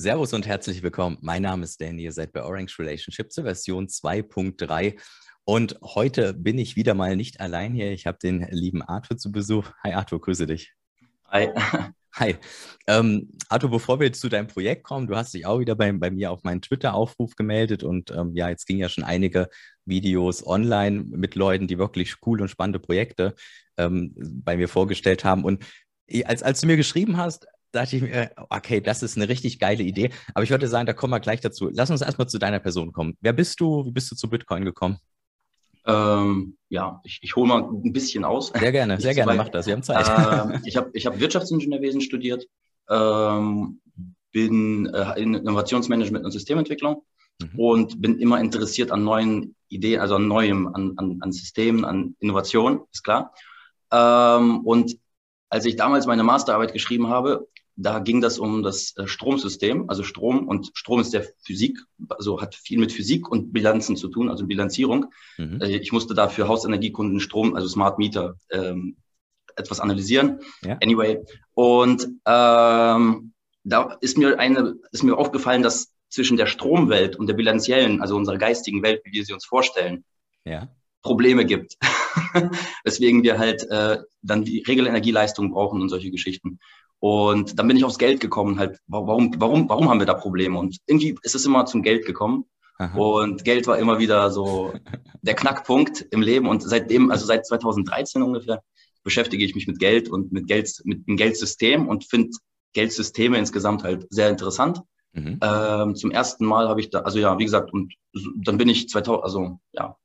[0.00, 1.18] Servus und herzlich willkommen.
[1.20, 4.98] Mein Name ist Danny, ihr seid bei Orange Relationship zur Version 2.3.
[5.44, 7.92] Und heute bin ich wieder mal nicht allein hier.
[7.92, 9.70] Ich habe den lieben Arthur zu Besuch.
[9.84, 10.72] Hi Arthur, grüße dich.
[11.28, 11.50] Hi.
[12.14, 12.36] Hi.
[12.86, 16.10] Ähm, Arthur, bevor wir zu deinem Projekt kommen, du hast dich auch wieder bei, bei
[16.10, 19.50] mir auf meinen Twitter-Aufruf gemeldet und ähm, ja, jetzt ging ja schon einige
[19.84, 23.34] Videos online mit Leuten, die wirklich cool und spannende Projekte
[23.76, 25.44] ähm, bei mir vorgestellt haben.
[25.44, 25.62] Und
[26.24, 29.82] als, als du mir geschrieben hast, dachte ich mir, okay, das ist eine richtig geile
[29.82, 30.10] Idee.
[30.34, 31.70] Aber ich würde sagen, da kommen wir gleich dazu.
[31.72, 33.16] Lass uns erstmal zu deiner Person kommen.
[33.20, 33.84] Wer bist du?
[33.86, 34.98] Wie bist du zu Bitcoin gekommen?
[35.86, 38.52] Ähm, ja, ich, ich hole mal ein bisschen aus.
[38.54, 39.66] Sehr gerne, sehr gerne, mach das.
[39.66, 40.06] Wir haben Zeit.
[40.06, 42.46] Äh, ich habe ich hab Wirtschaftsingenieurwesen studiert,
[42.88, 43.80] ähm,
[44.32, 47.02] bin äh, in Innovationsmanagement und Systementwicklung
[47.40, 47.58] mhm.
[47.58, 52.14] und bin immer interessiert an neuen Ideen, also an neuem, an, an, an Systemen, an
[52.20, 53.32] Innovationen, ist klar.
[53.90, 54.98] Ähm, und
[55.48, 57.48] als ich damals meine Masterarbeit geschrieben habe,
[57.80, 61.78] da ging das um das äh, Stromsystem, also Strom und Strom ist der Physik,
[62.10, 65.06] also hat viel mit Physik und Bilanzen zu tun, also Bilanzierung.
[65.38, 65.60] Mhm.
[65.62, 68.96] Äh, ich musste da für Hausenergiekunden Strom, also Smart Meter, ähm,
[69.56, 70.40] etwas analysieren.
[70.62, 70.78] Ja.
[70.82, 71.20] Anyway,
[71.54, 73.32] und ähm,
[73.64, 78.16] da ist mir eine, ist mir aufgefallen, dass zwischen der Stromwelt und der bilanziellen, also
[78.16, 80.04] unserer geistigen Welt, wie wir sie uns vorstellen,
[80.44, 80.68] ja.
[81.02, 81.76] Probleme gibt.
[82.84, 86.58] Weswegen wir halt äh, dann die Regelenergieleistung brauchen und solche Geschichten.
[87.00, 90.58] Und dann bin ich aufs Geld gekommen, halt, warum, warum, warum haben wir da Probleme?
[90.58, 92.44] Und irgendwie ist es immer zum Geld gekommen.
[92.78, 92.96] Aha.
[92.96, 94.72] Und Geld war immer wieder so
[95.22, 96.46] der Knackpunkt im Leben.
[96.46, 98.62] Und seitdem, also seit 2013 ungefähr,
[99.02, 102.30] beschäftige ich mich mit Geld und mit Geld, mit dem Geldsystem und finde
[102.74, 104.82] Geldsysteme insgesamt halt sehr interessant.
[105.12, 105.40] Mhm.
[105.42, 107.94] Ähm, zum ersten Mal habe ich da, also ja, wie gesagt, und
[108.36, 109.96] dann bin ich 2000, also ja,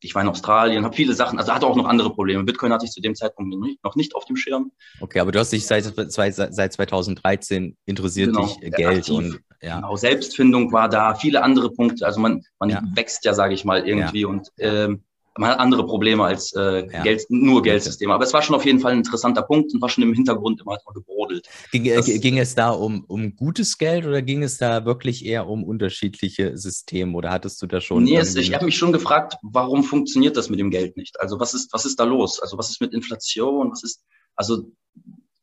[0.00, 2.44] ich war in Australien, habe viele Sachen, also hatte auch noch andere Probleme.
[2.44, 4.70] Bitcoin hatte ich zu dem Zeitpunkt noch nicht auf dem Schirm.
[5.00, 9.76] Okay, aber du hast dich seit, seit 2013 interessiert genau, dich Geld aktiv, und ja.
[9.76, 12.06] Genau, Selbstfindung war da, viele andere Punkte.
[12.06, 12.82] Also man, man ja.
[12.94, 14.28] wächst ja, sage ich mal, irgendwie ja.
[14.28, 15.02] und ähm,
[15.38, 17.02] man hat andere Probleme als äh, ja.
[17.02, 18.12] Geld, nur Geldsysteme.
[18.12, 20.60] Aber es war schon auf jeden Fall ein interessanter Punkt und war schon im Hintergrund
[20.60, 21.48] immer gebrodelt.
[21.72, 25.24] Ging, äh, das, ging es da um, um gutes Geld oder ging es da wirklich
[25.24, 28.04] eher um unterschiedliche Systeme oder hattest du da schon?
[28.04, 31.20] Nee, es, ich habe mich schon gefragt, warum funktioniert das mit dem Geld nicht?
[31.20, 32.40] Also was ist, was ist da los?
[32.40, 33.70] Also was ist mit Inflation?
[33.70, 34.02] Was ist,
[34.34, 34.70] also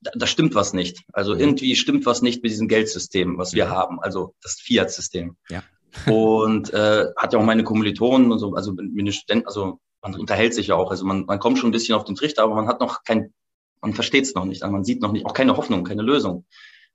[0.01, 1.03] da, da stimmt was nicht.
[1.13, 1.39] Also mhm.
[1.39, 3.69] irgendwie stimmt was nicht mit diesem Geldsystem, was wir mhm.
[3.69, 5.37] haben, also das Fiat-System.
[5.49, 5.63] Ja
[6.07, 10.53] und äh, hat ja auch meine Kommilitonen und so, also den Studenten, also man unterhält
[10.53, 12.67] sich ja auch, also man, man kommt schon ein bisschen auf den Trichter, aber man
[12.67, 13.33] hat noch kein,
[13.81, 16.45] man versteht es noch nicht, also man sieht noch nicht, auch keine Hoffnung, keine Lösung.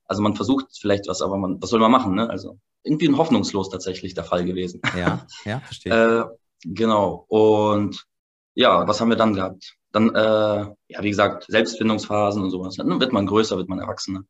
[0.04, 2.30] Also man versucht vielleicht was, aber man, was soll man machen, ne?
[2.30, 4.80] Also irgendwie ein hoffnungslos tatsächlich der Fall gewesen.
[4.96, 5.92] Ja, ja, verstehe.
[5.92, 6.24] äh,
[6.64, 7.24] genau.
[7.28, 8.06] Und
[8.54, 9.76] ja, was haben wir dann gehabt?
[9.92, 12.76] Dann, äh, ja, wie gesagt, Selbstfindungsphasen und sowas.
[12.76, 14.24] Dann wird man größer, wird man erwachsener.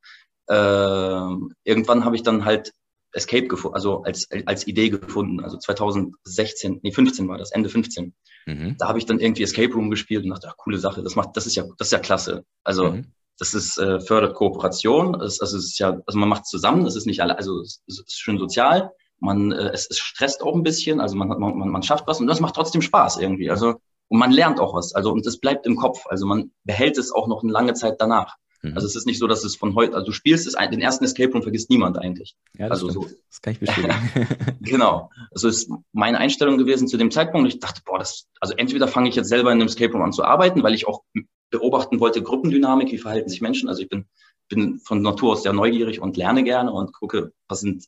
[0.49, 2.73] Äh, irgendwann habe ich dann halt
[3.13, 5.41] Escape gefunden, also als, als Idee gefunden.
[5.41, 8.15] Also 2016, nee, 15 war das, Ende 15.
[8.47, 8.77] Mhm.
[8.79, 11.37] Da habe ich dann irgendwie Escape Room gespielt und dachte, ach, coole Sache, das macht,
[11.37, 12.45] das ist ja, das ist ja klasse.
[12.65, 13.07] Also mhm.
[13.39, 16.97] das ist äh, fördert Kooperation, das, also es ist ja, also man macht zusammen, es
[16.97, 20.55] ist nicht alle, also es, es ist schön sozial, man, äh, es, es stresst auch
[20.55, 23.51] ein bisschen, also man, hat, man, man schafft was und das macht trotzdem Spaß irgendwie.
[23.51, 26.99] Also und man lernt auch was, also und es bleibt im Kopf, also man behält
[26.99, 28.37] es auch noch eine lange Zeit danach.
[28.63, 28.75] Mhm.
[28.75, 31.05] Also es ist nicht so, dass es von heute, also du spielst es, den ersten
[31.05, 32.37] Escape Room vergisst niemand eigentlich.
[32.59, 33.09] Ja, das also stimmt.
[33.11, 33.17] so.
[33.29, 33.95] Das kann ich bestätigen.
[34.61, 35.11] genau.
[35.31, 37.49] Also ist meine Einstellung gewesen zu dem Zeitpunkt.
[37.49, 40.13] Ich dachte, boah, das, also entweder fange ich jetzt selber in einem Escape Room an
[40.13, 41.03] zu arbeiten, weil ich auch
[41.51, 43.69] beobachten wollte, Gruppendynamik, wie verhalten sich Menschen.
[43.69, 44.07] Also ich bin,
[44.49, 47.87] bin von Natur aus sehr neugierig und lerne gerne und gucke, was sind,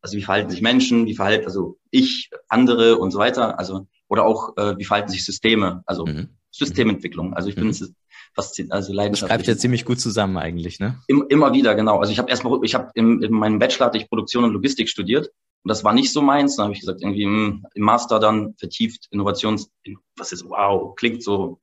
[0.00, 3.58] also wie verhalten sich Menschen, wie verhalten, also ich, andere und so weiter.
[3.58, 6.28] Also, oder auch, äh, wie verhalten sich Systeme, also mhm.
[6.52, 7.34] Systementwicklung.
[7.34, 7.94] Also ich bin mhm
[8.34, 9.28] fasziniert, also leidenschaftlich.
[9.28, 11.00] Das schreibt ja ziemlich gut zusammen eigentlich, ne?
[11.06, 11.98] Immer, immer wieder, genau.
[11.98, 14.88] Also ich habe erstmal, ich habe in, in meinem Bachelor hatte ich Produktion und Logistik
[14.88, 15.28] studiert
[15.62, 16.56] und das war nicht so meins.
[16.56, 19.70] Dann habe ich gesagt, irgendwie mh, hm, im Master dann vertieft Innovations,
[20.16, 21.60] was ist, wow, klingt so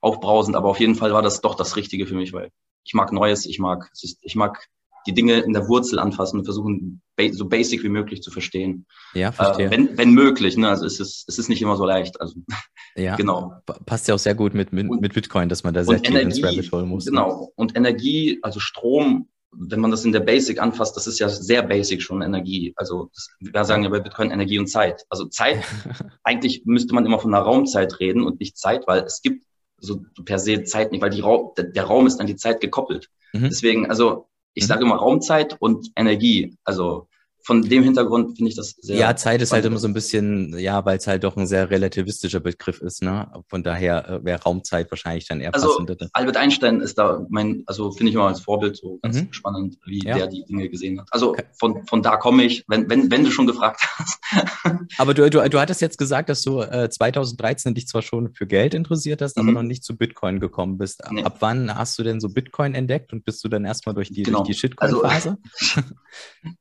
[0.00, 2.50] aufbrausend, aber auf jeden Fall war das doch das Richtige für mich, weil
[2.84, 4.68] ich mag Neues, ich mag, ich mag
[5.06, 7.02] die Dinge in der Wurzel anfassen und versuchen,
[7.32, 8.86] so basic wie möglich zu verstehen.
[9.14, 9.66] Ja, verstehe.
[9.66, 10.68] Äh, wenn, wenn möglich, ne?
[10.68, 12.20] Also es ist, es ist nicht immer so leicht.
[12.20, 12.36] Also
[12.96, 13.52] ja, genau.
[13.86, 16.42] Passt ja auch sehr gut mit, mit, mit Bitcoin, dass man da sehr tief ins
[16.42, 17.06] Rabbit Hole muss.
[17.06, 17.12] Ne?
[17.12, 17.52] Genau.
[17.56, 21.62] Und Energie, also Strom, wenn man das in der Basic anfasst, das ist ja sehr
[21.62, 22.72] basic schon Energie.
[22.76, 25.04] Also das, wir sagen ja bei Bitcoin Energie und Zeit.
[25.08, 25.64] Also Zeit,
[26.24, 29.44] eigentlich müsste man immer von einer Raumzeit reden und nicht Zeit, weil es gibt
[29.78, 32.60] so per se Zeit nicht, weil die Raum, der, der Raum ist an die Zeit
[32.60, 33.10] gekoppelt.
[33.32, 33.44] Mhm.
[33.44, 34.68] Deswegen, also ich mhm.
[34.68, 36.56] sage immer Raumzeit und Energie.
[36.64, 37.08] Also
[37.44, 38.96] von dem Hintergrund finde ich das sehr.
[38.96, 41.68] Ja, Zeit ist halt immer so ein bisschen, ja, weil es halt doch ein sehr
[41.70, 43.30] relativistischer Begriff ist, ne?
[43.48, 46.08] Von daher äh, wäre Raumzeit wahrscheinlich dann eher also, passender.
[46.14, 49.32] Albert Einstein ist da mein, also finde ich immer als Vorbild so ganz mhm.
[49.32, 50.16] spannend, wie ja.
[50.16, 51.08] der die Dinge gesehen hat.
[51.10, 54.20] Also von, von da komme ich, wenn, wenn, wenn du schon gefragt hast.
[54.98, 58.46] aber du, du, du hattest jetzt gesagt, dass du äh, 2013 dich zwar schon für
[58.46, 59.42] Geld interessiert hast, mhm.
[59.42, 61.02] aber noch nicht zu Bitcoin gekommen bist.
[61.10, 61.24] Nee.
[61.24, 64.22] Ab wann hast du denn so Bitcoin entdeckt und bist du dann erstmal durch die,
[64.22, 64.38] genau.
[64.38, 65.36] durch die Shitcoin-Phase?
[65.60, 65.82] Also,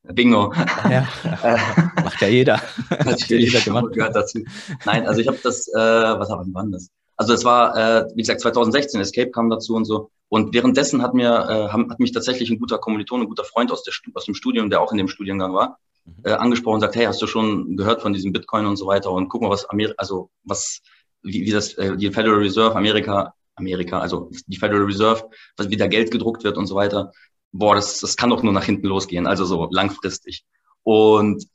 [0.13, 0.53] Bingo.
[0.89, 1.07] Ja,
[2.03, 2.61] macht ja jeder.
[3.05, 3.93] Natürlich, jeder gemacht.
[3.93, 4.39] gehört dazu.
[4.85, 6.89] Nein, also ich habe das, äh, was haben wir, wann das?
[7.15, 10.09] Also es war, äh, wie gesagt, 2016, Escape kam dazu und so.
[10.29, 13.83] Und währenddessen hat mir, äh, hat mich tatsächlich ein guter Kommiliton, ein guter Freund aus,
[13.83, 16.13] der, aus dem Studium, der auch in dem Studiengang war, mhm.
[16.23, 19.11] äh, angesprochen und sagt, hey, hast du schon gehört von diesem Bitcoin und so weiter?
[19.11, 20.81] Und guck mal, was Amerika, also was,
[21.21, 25.77] wie, wie das, äh, die Federal Reserve Amerika, Amerika, also die Federal Reserve, was wie
[25.77, 27.11] da Geld gedruckt wird und so weiter.
[27.51, 30.45] Boah, das, das kann doch nur nach hinten losgehen, also so langfristig.
[30.83, 31.45] Und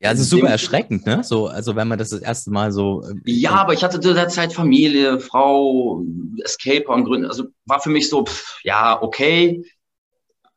[0.00, 1.24] ja, es ist super erschreckend, ne?
[1.24, 3.02] So, also wenn man das das erste Mal so.
[3.02, 6.04] Äh, ja, aber ich hatte zu der Zeit Familie, Frau,
[6.44, 7.28] Escaper und Gründe.
[7.28, 9.64] Also war für mich so, pff, ja, okay.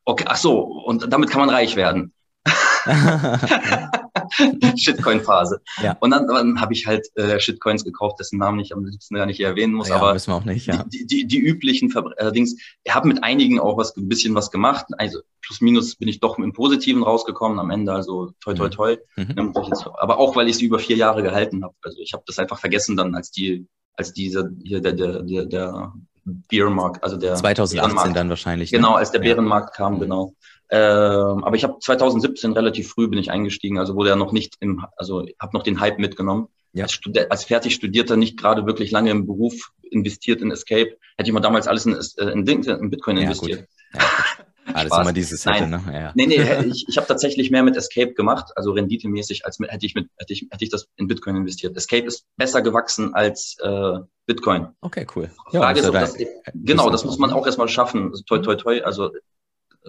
[0.06, 2.13] Okay, ach so, und damit kann man reich werden.
[4.78, 5.62] Shitcoin-Phase.
[5.81, 5.98] Ja.
[6.00, 9.25] Und dann, dann habe ich halt äh, Shitcoins gekauft, dessen Namen ich am liebsten gar
[9.25, 9.89] nicht erwähnen muss.
[9.89, 10.83] Ja, aber wissen wir auch nicht, ja.
[10.83, 14.86] Die, die, die üblichen allerdings, ich habe mit einigen auch was ein bisschen was gemacht.
[14.98, 17.94] Also plus minus bin ich doch im Positiven rausgekommen am Ende.
[17.94, 18.72] Also toi toi mhm.
[18.72, 18.98] toi.
[19.16, 19.54] Mhm.
[20.00, 21.74] Aber auch weil ich sie über vier Jahre gehalten habe.
[21.81, 25.45] Also ich habe das einfach vergessen dann, als die, als diese hier der, der, der,
[25.45, 25.94] der
[26.24, 28.16] Bärenmarkt, also der 2018 Bärenmarkt.
[28.16, 28.72] dann wahrscheinlich.
[28.72, 28.77] Ne?
[28.77, 30.00] Genau, als der Bärenmarkt kam, mhm.
[30.01, 30.36] genau.
[30.74, 34.56] Ähm, aber ich habe 2017 relativ früh bin ich eingestiegen, also wurde ja noch nicht
[34.62, 36.48] im, also habe noch den Hype mitgenommen.
[36.74, 36.84] Ja.
[36.84, 41.30] Als, Stud als fertig Studierter nicht gerade wirklich lange im Beruf investiert in Escape, hätte
[41.30, 43.68] ich mal damals alles in, äh, in, in Bitcoin ja, investiert.
[43.94, 44.00] Ja,
[44.74, 45.82] Alles immer dieses hätte, ne?
[45.92, 46.12] Ja.
[46.16, 46.38] Nee, nee,
[46.72, 50.10] ich, ich habe tatsächlich mehr mit Escape gemacht, also renditemäßig, als mit, hätte ich mit,
[50.18, 51.76] hätte ich, hätte ich das in Bitcoin investiert.
[51.76, 54.68] Escape ist besser gewachsen als äh, Bitcoin.
[54.82, 55.30] Okay, cool.
[55.50, 56.18] Frage ja, ist, ob das,
[56.54, 58.12] genau, das muss man auch erstmal schaffen.
[58.12, 58.82] Also, toi, toi, toi.
[58.84, 59.12] Also,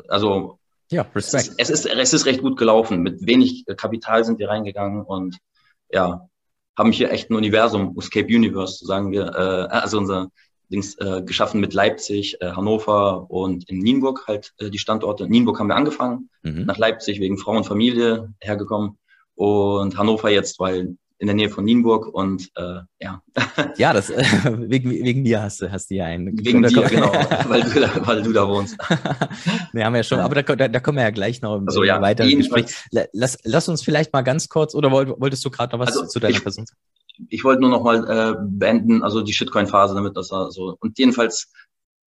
[0.09, 0.59] also
[0.93, 1.55] ja, Respekt.
[1.59, 3.03] Es ist, es ist, es ist recht gut gelaufen.
[3.03, 5.39] Mit wenig Kapital sind wir reingegangen und
[5.91, 6.29] ja,
[6.77, 10.29] haben hier echt ein Universum, Escape Universe, sagen wir, äh, also unser
[10.71, 15.25] Dings äh, geschaffen mit Leipzig, äh, Hannover und in Nienburg halt äh, die Standorte.
[15.25, 16.65] In Nienburg haben wir angefangen, mhm.
[16.65, 18.99] nach Leipzig wegen Frau und Familie hergekommen
[19.35, 23.23] und Hannover jetzt, weil in der Nähe von Nienburg und äh, ja.
[23.77, 24.25] Ja, das äh,
[24.59, 26.37] wegen, wegen mir hast du, hast du ja einen.
[26.45, 27.13] Wegen dir, genau,
[27.47, 28.77] weil du, da, weil du da wohnst.
[29.73, 32.03] wir haben ja schon, aber da, da, da kommen wir ja gleich noch also, ja,
[32.03, 32.75] weiter Gespräch.
[33.13, 36.19] Lass, lass uns vielleicht mal ganz kurz, oder wolltest du gerade noch was also, zu
[36.19, 36.81] deiner ich, Person sagen?
[37.29, 40.35] Ich wollte nur noch mal äh, beenden, also die Shitcoin-Phase, damit das so.
[40.35, 41.53] Also, und jedenfalls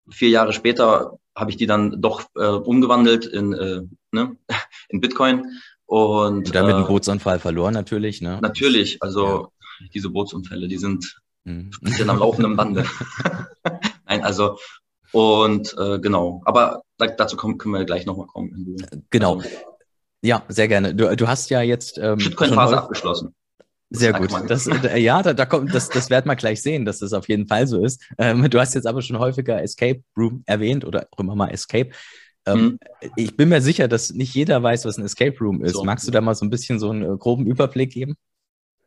[0.09, 3.81] vier Jahre später habe ich die dann doch äh, umgewandelt in, äh,
[4.12, 4.35] ne,
[4.89, 5.45] in Bitcoin
[5.85, 8.39] und, und damit äh, einen Bootsunfall verloren natürlich, ne?
[8.41, 9.87] Natürlich, also ja.
[9.93, 11.71] diese Bootsunfälle, die sind, mhm.
[11.83, 12.85] sind am laufenden Bande.
[14.07, 14.57] Nein, also
[15.11, 18.75] und äh, genau, aber da, dazu kommen, können wir gleich nochmal kommen.
[19.11, 19.37] Genau.
[19.37, 19.49] Also,
[20.21, 20.93] ja, sehr gerne.
[20.93, 23.33] Du, du hast ja jetzt ähm, Shitcoin-Phase abgeschlossen.
[23.91, 24.29] Sehr gut.
[24.49, 27.29] Das, äh, ja, da, da kommt, das, das werden wir gleich sehen, dass das auf
[27.29, 28.03] jeden Fall so ist.
[28.17, 31.91] Ähm, du hast jetzt aber schon häufiger Escape Room erwähnt oder auch immer mal Escape.
[32.45, 33.09] Ähm, mhm.
[33.15, 35.74] Ich bin mir sicher, dass nicht jeder weiß, was ein Escape Room ist.
[35.74, 35.83] So.
[35.83, 38.15] Magst du da mal so ein bisschen so einen äh, groben Überblick geben?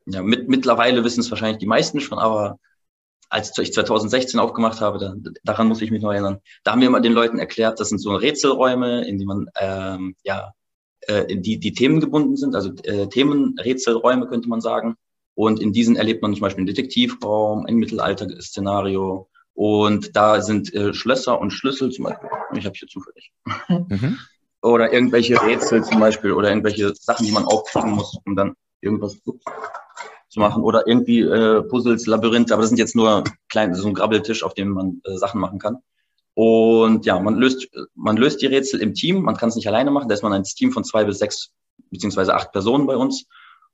[0.07, 2.59] Ja, mit, mittlerweile wissen es wahrscheinlich die meisten schon, aber
[3.29, 6.89] als ich 2016 aufgemacht habe, da, daran muss ich mich noch erinnern, da haben wir
[6.89, 10.53] mal den Leuten erklärt, das sind so Rätselräume, in die man ähm, ja
[11.03, 14.97] äh, die, die Themen gebunden sind, also äh, Themenrätselräume könnte man sagen.
[15.35, 20.95] Und in diesen erlebt man zum Beispiel einen Detektivraum, ein Mittelalter-Szenario, und da sind äh,
[20.95, 22.29] Schlösser und Schlüssel zum Beispiel.
[22.55, 23.33] Ich habe hier zufällig.
[23.69, 24.17] Mhm.
[24.63, 29.21] Oder irgendwelche Rätsel zum Beispiel oder irgendwelche Sachen, die man aufkriegen muss, um dann irgendwas
[29.23, 30.63] zu machen.
[30.63, 34.55] Oder irgendwie äh, Puzzles, Labyrinthe, aber das sind jetzt nur klein, so ein Grabbeltisch, auf
[34.55, 35.79] dem man äh, Sachen machen kann.
[36.35, 39.23] Und ja, man löst, man löst die Rätsel im Team.
[39.23, 40.09] Man kann es nicht alleine machen.
[40.09, 41.51] Da ist man ein Team von zwei bis sechs
[41.91, 43.27] beziehungsweise acht Personen bei uns.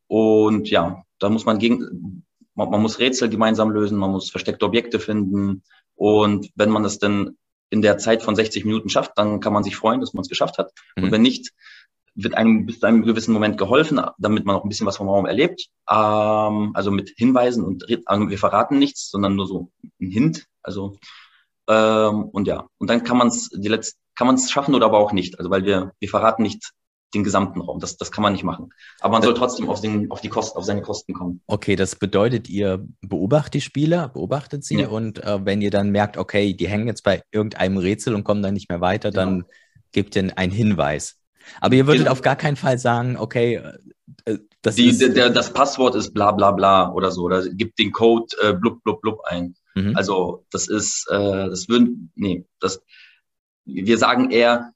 [0.06, 2.24] Und ja, da muss man gegen,
[2.54, 5.62] man, man muss Rätsel gemeinsam lösen, man muss versteckte Objekte finden.
[5.94, 7.36] Und wenn man es denn
[7.70, 10.28] in der Zeit von 60 Minuten schafft, dann kann man sich freuen, dass man es
[10.28, 10.72] geschafft hat.
[10.96, 11.04] Mhm.
[11.04, 11.52] Und wenn nicht,
[12.14, 15.08] wird einem bis zu einem gewissen Moment geholfen, damit man auch ein bisschen was vom
[15.08, 15.68] Raum erlebt.
[15.90, 19.70] Ähm, also mit Hinweisen und also wir verraten nichts, sondern nur so
[20.00, 20.46] ein Hint.
[20.62, 20.96] Also
[21.68, 24.86] ähm, und ja, und dann kann man es die letzte kann man es schaffen oder
[24.86, 25.38] aber auch nicht.
[25.38, 26.70] Also weil wir wir verraten nicht
[27.14, 27.80] den gesamten Raum.
[27.80, 28.70] Das, das kann man nicht machen.
[29.00, 31.40] Aber man soll trotzdem auf, den, auf, die Kosten, auf seine Kosten kommen.
[31.46, 34.88] Okay, das bedeutet, ihr beobachtet die Spieler, beobachtet sie ja.
[34.88, 38.42] und äh, wenn ihr dann merkt, okay, die hängen jetzt bei irgendeinem Rätsel und kommen
[38.42, 39.44] dann nicht mehr weiter, dann ja.
[39.92, 41.16] gebt ihr einen Hinweis.
[41.60, 43.60] Aber ihr würdet auf gar keinen Fall sagen, okay,
[44.24, 47.78] äh, das, die, ist, der, das Passwort ist bla bla bla oder so, oder gibt
[47.78, 49.54] den Code äh, blub blub blub ein.
[49.74, 49.96] Mhm.
[49.96, 52.80] Also das ist, äh, das würden, nee, das,
[53.64, 54.73] wir sagen eher,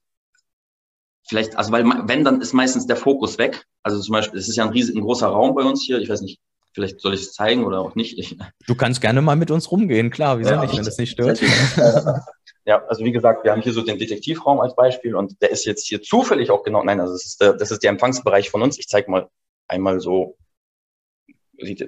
[1.28, 3.64] vielleicht, also weil wenn, dann ist meistens der Fokus weg.
[3.82, 6.08] Also zum Beispiel, es ist ja ein riesiger, ein großer Raum bei uns hier, ich
[6.08, 6.40] weiß nicht,
[6.73, 8.18] vielleicht soll ich es zeigen oder auch nicht.
[8.18, 11.11] Ich, du kannst gerne mal mit uns rumgehen, klar, wieso ja, nicht, wenn das nicht
[11.11, 11.40] stört.
[12.68, 15.64] Ja, also wie gesagt, wir haben hier so den Detektivraum als Beispiel und der ist
[15.64, 18.61] jetzt hier zufällig auch genau, nein, also das ist der, das ist der Empfangsbereich von
[18.61, 18.78] uns.
[18.78, 19.26] Ich zeige mal
[19.68, 20.37] einmal so,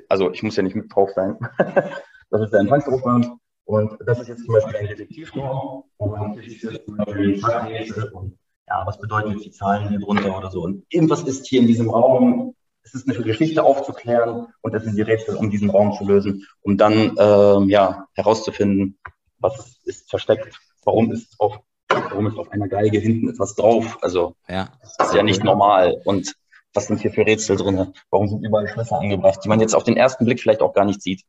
[0.09, 1.37] also ich muss ja nicht mit drauf sein.
[2.31, 3.29] das ist der Empfangsbereich bei uns
[3.65, 8.39] und das ist jetzt zum Beispiel ein Detektivraum und hier ist jetzt zum Beispiel und
[8.71, 10.63] ja, was bedeuten jetzt die Zahlen hier drunter oder so.
[10.63, 14.97] Und irgendwas ist hier in diesem Raum, es ist eine Geschichte aufzuklären und das sind
[14.97, 18.99] die Rätsel, um diesen Raum zu lösen, um dann ähm, ja, herauszufinden,
[19.39, 21.59] was ist versteckt warum ist auf,
[21.89, 23.99] warum ist auf einer Geige hinten etwas drauf?
[24.03, 24.69] Also ja.
[24.83, 26.01] das ist ja nicht normal.
[26.05, 26.35] Und
[26.75, 27.93] was sind hier für Rätsel drin?
[28.11, 30.85] Warum sind überall Schlösser angebracht, die man jetzt auf den ersten Blick vielleicht auch gar
[30.85, 31.23] nicht sieht?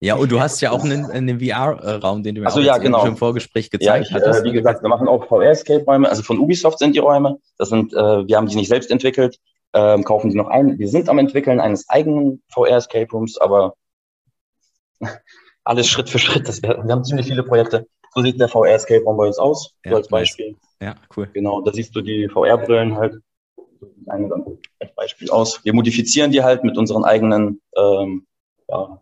[0.00, 3.06] Ja, und du hast ja auch einen, einen VR-Raum, den du mir also, ja, genau.
[3.06, 4.40] im Vorgespräch gezeigt ja, ich, hast.
[4.40, 6.08] Äh, wie gesagt, wir machen auch VR-Escape-Räume.
[6.08, 7.38] Also von Ubisoft sind die Räume.
[7.58, 9.38] Das sind, äh, wir haben die nicht selbst entwickelt,
[9.72, 10.78] ähm, kaufen die noch ein.
[10.78, 13.74] Wir sind am entwickeln eines eigenen VR-Escape-Rooms, aber
[15.64, 16.48] alles Schritt für Schritt.
[16.48, 17.86] Das, wir haben ziemlich viele Projekte.
[18.14, 20.56] So sieht der VR-Escape Raum bei uns aus, ja, so als Beispiel.
[20.80, 21.28] Ja, cool.
[21.32, 23.16] Genau, da siehst du die VR-Brillen halt.
[24.06, 24.30] Ein
[24.80, 25.64] als Beispiel aus.
[25.64, 28.26] Wir modifizieren die halt mit unseren eigenen ähm,
[28.68, 29.00] ja,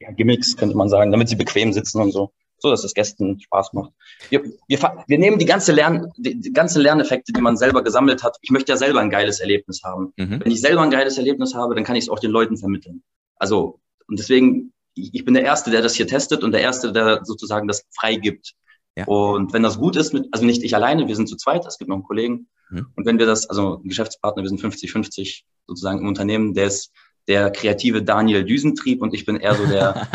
[0.00, 2.32] ja, Gimmicks, könnte man sagen, damit sie bequem sitzen und so.
[2.58, 3.92] So, dass es Gästen Spaß macht.
[4.28, 8.22] Wir, wir, wir nehmen die ganze, Lern, die, die ganze Lerneffekte, die man selber gesammelt
[8.22, 8.36] hat.
[8.42, 10.12] Ich möchte ja selber ein geiles Erlebnis haben.
[10.18, 10.40] Mhm.
[10.44, 13.02] Wenn ich selber ein geiles Erlebnis habe, dann kann ich es auch den Leuten vermitteln.
[13.36, 17.24] Also, und deswegen ich bin der Erste, der das hier testet und der Erste, der
[17.24, 18.54] sozusagen das freigibt.
[18.96, 19.04] Ja.
[19.06, 21.78] Und wenn das gut ist, mit, also nicht ich alleine, wir sind zu zweit, es
[21.78, 22.48] gibt noch einen Kollegen.
[22.70, 22.86] Mhm.
[22.96, 26.92] Und wenn wir das, also ein Geschäftspartner, wir sind 50-50 sozusagen im Unternehmen, der ist
[27.30, 30.08] der kreative Daniel Düsentrieb und ich bin eher so der,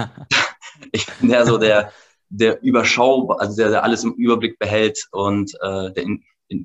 [0.92, 1.94] ich bin eher so der,
[2.28, 6.24] der Überschau, also der, der alles im Überblick behält und äh, der, in,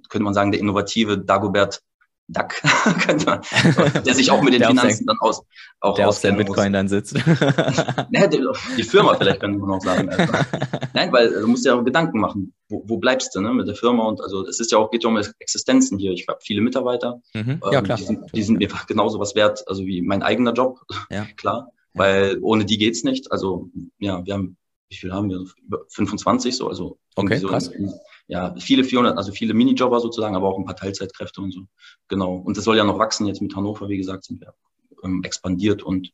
[0.08, 1.82] könnte man sagen, der innovative Dagobert
[2.32, 2.54] Duck,
[4.04, 5.42] der sich auch mit den der Finanzen dann aus,
[5.80, 6.72] auch der auf der Bitcoin muss.
[6.72, 7.14] dann sitzt.
[8.76, 10.08] die Firma vielleicht könnte man auch sagen.
[10.08, 10.32] Also.
[10.94, 12.54] Nein, weil du musst ja auch Gedanken machen.
[12.68, 14.04] Wo, wo bleibst du ne, mit der Firma?
[14.04, 16.12] Und also es ist ja auch geht ja um Existenzen hier.
[16.12, 17.20] Ich habe viele Mitarbeiter.
[17.34, 17.60] Mhm.
[17.72, 17.98] Ja, ähm, klar.
[17.98, 20.80] Die sind, die sind mir genauso was wert, also wie mein eigener Job.
[21.10, 21.26] Ja.
[21.36, 21.72] klar.
[21.94, 23.32] Weil ohne die geht's nicht.
[23.32, 24.56] Also ja, wir haben,
[24.88, 25.44] wie viel haben wir?
[25.64, 27.66] Über 25 so, also okay, so krass.
[27.66, 27.92] In,
[28.30, 31.62] ja, viele 400, also viele Minijobber sozusagen, aber auch ein paar Teilzeitkräfte und so.
[32.06, 32.36] Genau.
[32.36, 33.26] Und das soll ja noch wachsen.
[33.26, 34.54] Jetzt mit Hannover, wie gesagt, sind wir
[35.02, 36.12] ähm, expandiert und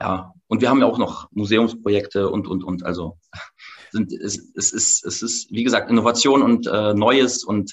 [0.00, 2.84] ja, und wir haben ja auch noch Museumsprojekte und, und, und.
[2.84, 3.18] Also
[3.92, 7.72] sind, es, es, ist, es ist, wie gesagt, Innovation und äh, Neues und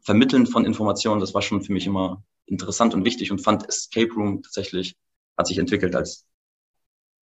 [0.00, 4.12] Vermitteln von Informationen, das war schon für mich immer interessant und wichtig und fand Escape
[4.14, 4.96] Room tatsächlich,
[5.38, 6.26] hat sich entwickelt als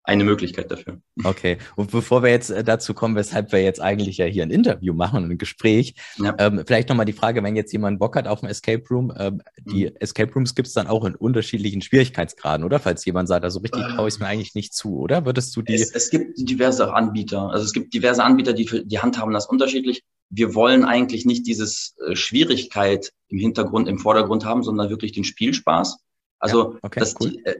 [0.04, 1.00] eine Möglichkeit dafür.
[1.22, 4.50] Okay, und bevor wir jetzt äh, dazu kommen, weshalb wir jetzt eigentlich ja hier ein
[4.50, 6.34] Interview machen und ein Gespräch, ja.
[6.38, 9.42] ähm, vielleicht nochmal die Frage, wenn jetzt jemand Bock hat auf ein Escape Room, ähm,
[9.60, 9.96] die mhm.
[10.00, 12.80] Escape Rooms gibt es dann auch in unterschiedlichen Schwierigkeitsgraden, oder?
[12.80, 15.24] Falls jemand sagt, also richtig traue ich es mir eigentlich nicht zu, oder?
[15.24, 15.74] Würdest du die...
[15.74, 20.02] Es, es, gibt diverse Anbieter, also es gibt diverse Anbieter, die, die handhaben das unterschiedlich.
[20.30, 25.24] Wir wollen eigentlich nicht dieses äh, Schwierigkeit im Hintergrund, im Vordergrund haben, sondern wirklich den
[25.24, 25.98] Spielspaß.
[26.38, 27.30] Also, ja, okay, cool.
[27.30, 27.54] die, äh,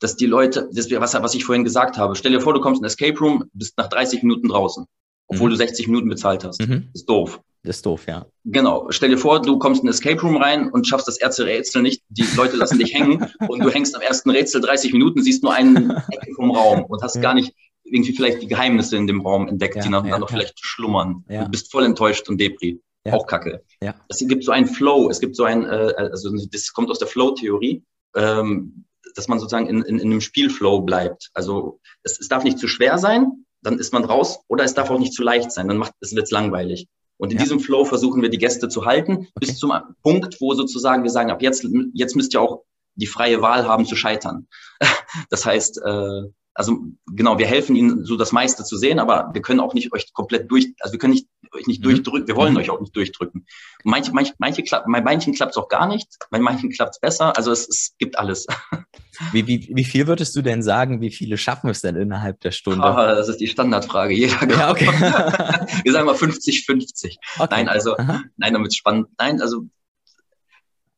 [0.00, 2.14] dass die Leute, das was, was ich vorhin gesagt habe.
[2.14, 4.86] Stell dir vor, du kommst in Escape Room, bist nach 30 Minuten draußen,
[5.26, 5.52] obwohl mhm.
[5.52, 6.60] du 60 Minuten bezahlt hast.
[6.60, 6.88] Mhm.
[6.94, 7.40] Ist doof.
[7.62, 8.26] ist doof, ja.
[8.44, 8.86] Genau.
[8.90, 12.02] Stell dir vor, du kommst in Escape Room rein und schaffst das erste Rätsel nicht.
[12.08, 15.52] Die Leute lassen dich hängen und du hängst am ersten Rätsel 30 Minuten, siehst nur
[15.52, 17.22] einen Ecke vom Raum und hast ja.
[17.22, 20.28] gar nicht irgendwie vielleicht die Geheimnisse in dem Raum entdeckt, ja, die dann, ja, noch
[20.28, 21.24] vielleicht schlummern.
[21.26, 22.80] Du bist voll enttäuscht und Depri.
[23.10, 23.62] Auch Kacke.
[23.80, 23.94] Ja.
[24.08, 27.08] Es gibt so einen Flow, es gibt so ein, äh, also das kommt aus der
[27.08, 27.82] Flow-Theorie.
[28.16, 28.84] Ähm,
[29.18, 31.30] dass man sozusagen in, in, in einem Spielflow bleibt.
[31.34, 34.90] Also es, es darf nicht zu schwer sein, dann ist man raus, oder es darf
[34.90, 36.86] auch nicht zu leicht sein, dann macht es wird's langweilig.
[37.16, 37.42] Und in ja.
[37.42, 39.30] diesem Flow versuchen wir die Gäste zu halten, okay.
[39.40, 39.72] bis zum
[40.02, 42.62] Punkt, wo sozusagen wir sagen, ab jetzt, jetzt müsst ihr auch
[42.94, 44.46] die freie Wahl haben zu scheitern.
[45.30, 46.22] Das heißt, äh,
[46.58, 49.92] also genau, wir helfen ihnen so das meiste zu sehen, aber wir können auch nicht
[49.92, 51.84] euch komplett durch, also wir können nicht euch nicht mhm.
[51.84, 52.58] durchdrücken, wir wollen mhm.
[52.58, 53.46] euch auch nicht durchdrücken.
[53.84, 57.00] Manche, manche, manche klapp, bei manchen klappt es auch gar nicht, bei manchen klappt es
[57.00, 58.48] besser, also es, es gibt alles.
[59.32, 62.52] Wie, wie, wie viel würdest du denn sagen, wie viele schaffen es denn innerhalb der
[62.52, 62.84] Stunde?
[62.84, 64.14] Oh, das ist die Standardfrage.
[64.14, 64.86] Jeder ja, okay.
[65.82, 67.16] wir sagen mal 50-50.
[67.36, 67.48] Okay.
[67.50, 68.22] Nein, also, Aha.
[68.36, 69.08] nein, damit spannend.
[69.18, 69.64] Nein, also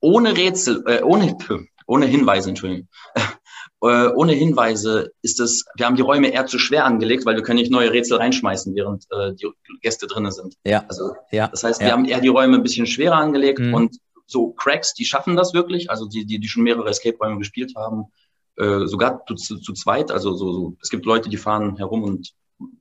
[0.00, 1.34] ohne Rätsel, äh, ohne,
[1.86, 2.88] ohne Hinweise, Entschuldigung,
[3.82, 7.42] äh, ohne Hinweise ist es, wir haben die Räume eher zu schwer angelegt, weil wir
[7.42, 10.54] können nicht neue Rätsel reinschmeißen, während äh, die Gäste drinnen sind.
[10.64, 10.84] Ja.
[10.88, 11.48] Also, ja.
[11.48, 11.92] Das heißt, wir ja.
[11.92, 13.74] haben eher die Räume ein bisschen schwerer angelegt mhm.
[13.74, 13.96] und
[14.26, 18.04] so Cracks, die schaffen das wirklich, also die, die, die schon mehrere Escape-Räume gespielt haben,
[18.56, 22.04] äh, sogar zu, zu, zu zweit, also so, so, es gibt Leute, die fahren herum
[22.04, 22.34] und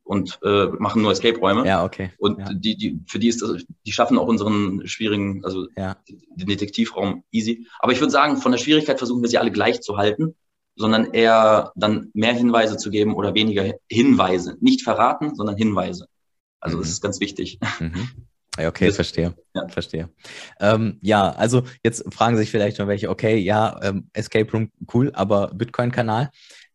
[0.03, 1.65] und äh, machen nur Escape-Räume.
[1.65, 2.11] Ja, okay.
[2.17, 2.51] Und ja.
[2.51, 5.95] die, die, für die ist das, die schaffen auch unseren schwierigen, also ja.
[6.07, 7.65] den Detektivraum easy.
[7.79, 10.35] Aber ich würde sagen, von der Schwierigkeit versuchen wir sie alle gleich zu halten,
[10.79, 14.55] sondern eher dann mehr Hinweise zu geben oder weniger Hinweise.
[14.61, 16.07] Nicht verraten, sondern Hinweise.
[16.61, 16.81] Also mhm.
[16.81, 17.59] das ist ganz wichtig.
[17.79, 18.09] Mhm.
[18.57, 19.33] Okay, verstehe.
[19.53, 19.69] Ja.
[19.69, 20.09] Verstehe.
[20.59, 25.11] Ähm, ja, also jetzt fragen sich vielleicht schon welche, okay, ja, ähm, Escape Room cool,
[25.13, 26.29] aber Bitcoin-Kanal.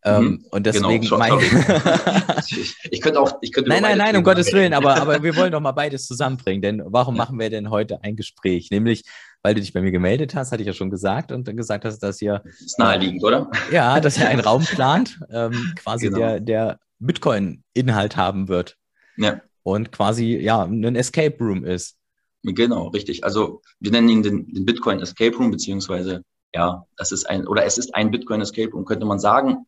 [0.06, 0.44] Ähm, mhm.
[0.50, 1.32] Und genau, deswegen genau, mein
[2.46, 5.34] ich, ich, könnte auch, ich könnte Nein, nein, nein, um Gottes Willen, aber, aber wir
[5.34, 7.24] wollen doch mal beides zusammenbringen, denn warum ja.
[7.24, 8.70] machen wir denn heute ein Gespräch?
[8.70, 9.04] Nämlich,
[9.42, 11.86] weil du dich bei mir gemeldet hast, hatte ich ja schon gesagt und dann gesagt
[11.86, 12.42] hast, dass ihr.
[12.44, 13.50] Das ist naheliegend, oder?
[13.72, 16.18] Ja, dass ihr einen Raum plant, ähm, quasi genau.
[16.18, 18.76] der, der Bitcoin-Inhalt haben wird.
[19.16, 19.40] Ja.
[19.62, 21.96] Und quasi, ja, ein Escape Room ist.
[22.42, 23.24] Genau, richtig.
[23.24, 26.22] Also wir nennen ihn den, den Bitcoin Escape Room, beziehungsweise
[26.54, 29.66] ja, das ist ein, oder es ist ein Bitcoin Escape Room, könnte man sagen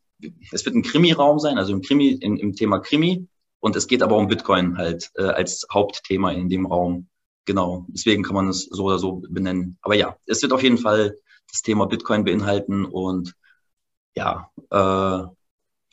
[0.52, 3.28] es wird ein Krimi-Raum sein, also im Krimi, in, im Thema Krimi.
[3.60, 7.08] Und es geht aber um Bitcoin halt äh, als Hauptthema in dem Raum.
[7.46, 7.86] Genau.
[7.88, 9.78] Deswegen kann man es so oder so benennen.
[9.82, 11.16] Aber ja, es wird auf jeden Fall
[11.50, 13.34] das Thema Bitcoin beinhalten und
[14.14, 15.28] ja, äh,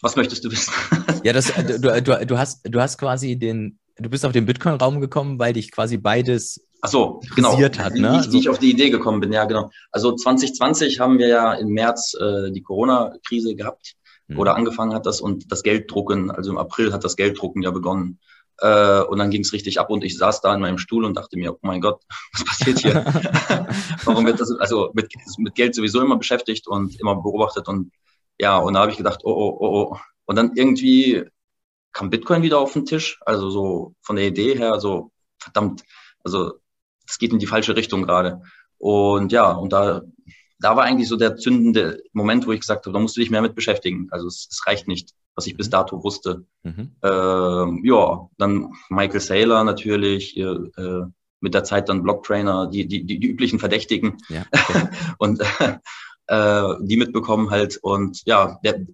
[0.01, 0.73] was möchtest du wissen?
[1.23, 4.45] ja, das, äh, du, du, du, hast, du hast quasi den, du bist auf den
[4.45, 7.57] Bitcoin-Raum gekommen, weil dich quasi beides Ach so, genau.
[7.57, 7.95] hat.
[7.95, 8.23] Ne?
[8.25, 9.69] Wie, wie ich auf die Idee gekommen bin, ja, genau.
[9.91, 13.95] Also 2020 haben wir ja im März äh, die Corona-Krise gehabt
[14.27, 14.39] mhm.
[14.39, 18.19] oder angefangen hat das und das Gelddrucken, also im April hat das Gelddrucken ja begonnen.
[18.59, 21.15] Äh, und dann ging es richtig ab und ich saß da in meinem Stuhl und
[21.15, 22.03] dachte mir, oh mein Gott,
[22.33, 23.05] was passiert hier?
[24.05, 27.91] Warum wird das, also mit, mit Geld sowieso immer beschäftigt und immer beobachtet und
[28.39, 29.97] ja, und da habe ich gedacht, oh, oh, oh, oh.
[30.25, 31.23] Und dann irgendwie
[31.91, 35.83] kam Bitcoin wieder auf den Tisch, also so von der Idee her, so verdammt,
[36.23, 36.53] also
[37.07, 38.41] es geht in die falsche Richtung gerade.
[38.77, 40.01] Und ja, und da
[40.63, 43.29] da war eigentlich so der zündende Moment, wo ich gesagt habe, da musst du dich
[43.29, 44.07] mehr mit beschäftigen.
[44.11, 45.71] Also es, es reicht nicht, was ich bis mhm.
[45.71, 46.45] dato wusste.
[46.63, 46.95] Mhm.
[47.03, 51.03] Ähm, ja, dann Michael Saylor natürlich, äh,
[51.41, 54.87] mit der Zeit dann Blocktrainer, die, die, die, die üblichen Verdächtigen ja, okay.
[55.17, 55.43] und
[56.27, 58.87] äh, die mitbekommen halt und ja, der,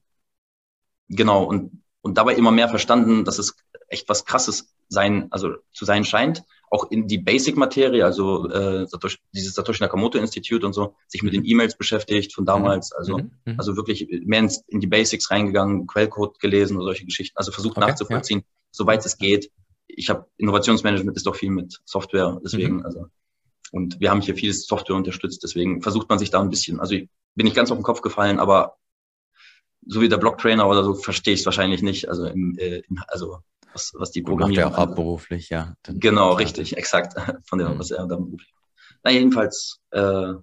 [1.07, 3.55] genau und und dabei immer mehr verstanden, dass es
[3.89, 9.17] echt was Krasses sein, also zu sein scheint auch in die Basic-Materie, also äh, Satoshi,
[9.33, 13.31] dieses Satoshi Nakamoto Institute und so, sich mit den E-Mails beschäftigt von damals, also, mhm.
[13.45, 13.55] mhm.
[13.57, 17.77] also wirklich mehr ins, in die Basics reingegangen, Quellcode gelesen und solche Geschichten, also versucht
[17.77, 18.45] okay, nachzuvollziehen, ja.
[18.71, 19.51] soweit es geht.
[19.87, 22.85] Ich habe Innovationsmanagement ist doch viel mit Software, deswegen, mhm.
[22.85, 23.07] also
[23.71, 26.93] und wir haben hier vieles Software unterstützt, deswegen versucht man sich da ein bisschen, also
[26.95, 28.77] ich bin nicht ganz auf den Kopf gefallen, aber
[29.85, 33.39] so wie der Blocktrainer oder so verstehe ich es wahrscheinlich nicht, also im, äh, also
[33.73, 34.71] was, was die Programmierung.
[34.71, 35.75] Macht er auch hauptberuflich, ja.
[35.83, 37.13] Dann genau, richtig, exakt.
[37.47, 37.79] Von dem, mhm.
[37.79, 38.53] was er dann beruflich.
[39.03, 40.33] Na, jedenfalls, äh,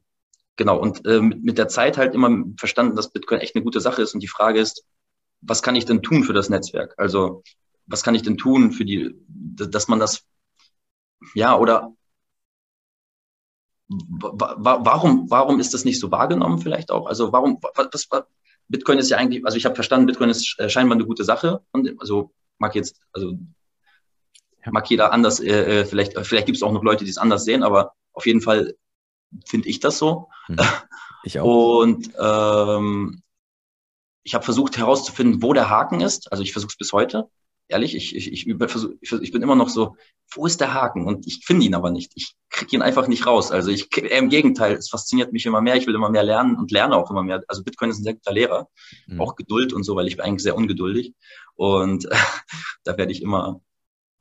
[0.57, 0.79] genau.
[0.79, 4.03] Und äh, mit, mit der Zeit halt immer verstanden, dass Bitcoin echt eine gute Sache
[4.03, 4.15] ist.
[4.15, 4.85] Und die Frage ist,
[5.41, 6.95] was kann ich denn tun für das Netzwerk?
[6.97, 7.43] Also,
[7.87, 10.25] was kann ich denn tun für die, dass man das,
[11.35, 11.93] ja, oder
[13.89, 17.07] warum, warum ist das nicht so wahrgenommen vielleicht auch?
[17.07, 18.25] Also warum, was, was,
[18.69, 21.61] Bitcoin ist ja eigentlich, also ich habe verstanden, Bitcoin ist äh, scheinbar eine gute Sache.
[21.71, 23.38] Und also mag jetzt, also
[24.64, 27.45] mag jeder anders, äh, äh vielleicht, vielleicht gibt es auch noch Leute, die es anders
[27.45, 28.75] sehen, aber auf jeden Fall
[29.45, 30.29] finde ich das so.
[30.49, 30.59] Mhm.
[31.25, 31.81] Ich auch.
[31.81, 33.21] Und ähm,
[34.23, 36.31] ich habe versucht herauszufinden, wo der Haken ist.
[36.31, 37.29] Also ich versuche es bis heute.
[37.68, 39.96] Ehrlich, ich, ich, ich, versuch, ich bin immer noch so,
[40.33, 41.07] wo ist der Haken?
[41.07, 42.12] Und ich finde ihn aber nicht.
[42.14, 43.50] Ich kriege ihn einfach nicht raus.
[43.50, 45.76] Also ich, im Gegenteil, es fasziniert mich immer mehr.
[45.76, 47.42] Ich will immer mehr lernen und lerne auch immer mehr.
[47.48, 48.68] Also Bitcoin ist ein sehr guter Lehrer.
[49.07, 49.20] Mhm.
[49.20, 51.14] Auch Geduld und so, weil ich bin eigentlich sehr ungeduldig.
[51.55, 52.09] Und
[52.85, 53.61] da werde ich immer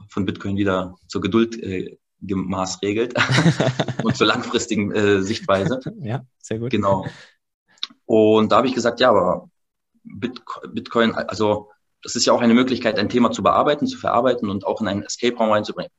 [0.10, 3.14] von Bitcoin wieder zur Geduld äh, gemaßregelt
[4.04, 5.80] und zur langfristigen äh, Sichtweise.
[6.02, 6.72] Ja, sehr gut.
[6.72, 7.06] Genau.
[8.06, 9.50] Und da habe ich gesagt, ja, aber
[10.04, 11.72] Bitcoin, also
[12.06, 14.88] das ist ja auch eine Möglichkeit, ein Thema zu bearbeiten, zu verarbeiten und auch in
[14.88, 15.92] einen Escape-Raum reinzubringen.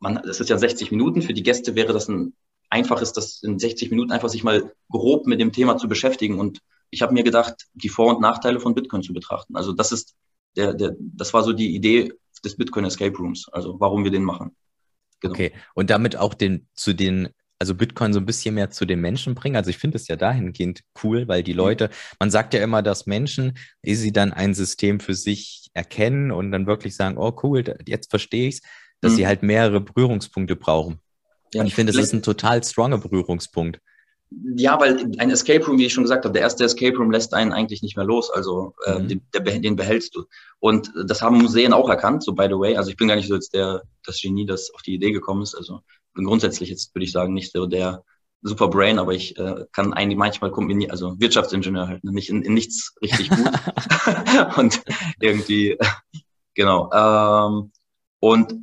[0.00, 1.22] Man, das ist ja 60 Minuten.
[1.22, 2.34] Für die Gäste wäre das ein
[2.70, 6.58] einfaches, das in 60 Minuten einfach sich mal grob mit dem Thema zu beschäftigen und
[6.90, 9.54] ich habe mir gedacht, die Vor- und Nachteile von Bitcoin zu betrachten.
[9.54, 10.16] Also das ist
[10.56, 12.12] der, der, das war so die Idee
[12.44, 14.56] des Bitcoin Escape Rooms, also warum wir den machen.
[15.20, 15.34] Genau.
[15.34, 17.28] Okay, und damit auch den zu den,
[17.64, 19.56] also Bitcoin so ein bisschen mehr zu den Menschen bringen.
[19.56, 21.58] Also ich finde es ja dahingehend cool, weil die mhm.
[21.58, 26.30] Leute, man sagt ja immer, dass Menschen, ehe sie dann ein System für sich erkennen
[26.30, 28.62] und dann wirklich sagen, oh cool, jetzt verstehe ich es,
[29.00, 29.16] dass mhm.
[29.16, 31.00] sie halt mehrere Berührungspunkte brauchen.
[31.54, 33.78] Ja, und ich finde, das ist ein total stronger Berührungspunkt.
[34.56, 37.32] Ja, weil ein Escape Room, wie ich schon gesagt habe, der erste Escape Room lässt
[37.32, 38.30] einen eigentlich nicht mehr los.
[38.30, 39.08] Also äh, mhm.
[39.08, 40.24] den, der, den behältst du.
[40.58, 42.76] Und das haben Museen auch erkannt, so by the way.
[42.76, 45.42] Also ich bin gar nicht so jetzt der, das Genie, das auf die Idee gekommen
[45.42, 45.54] ist.
[45.54, 45.80] Also
[46.14, 48.04] bin grundsätzlich jetzt, würde ich sagen, nicht so der
[48.42, 52.42] super Brain, aber ich äh, kann eigentlich manchmal kombinieren, also Wirtschaftsingenieur halt, ne, nicht in,
[52.42, 53.38] in nichts richtig gut.
[54.56, 54.82] und
[55.18, 55.78] irgendwie,
[56.54, 56.90] genau.
[56.92, 57.72] Ähm,
[58.20, 58.54] und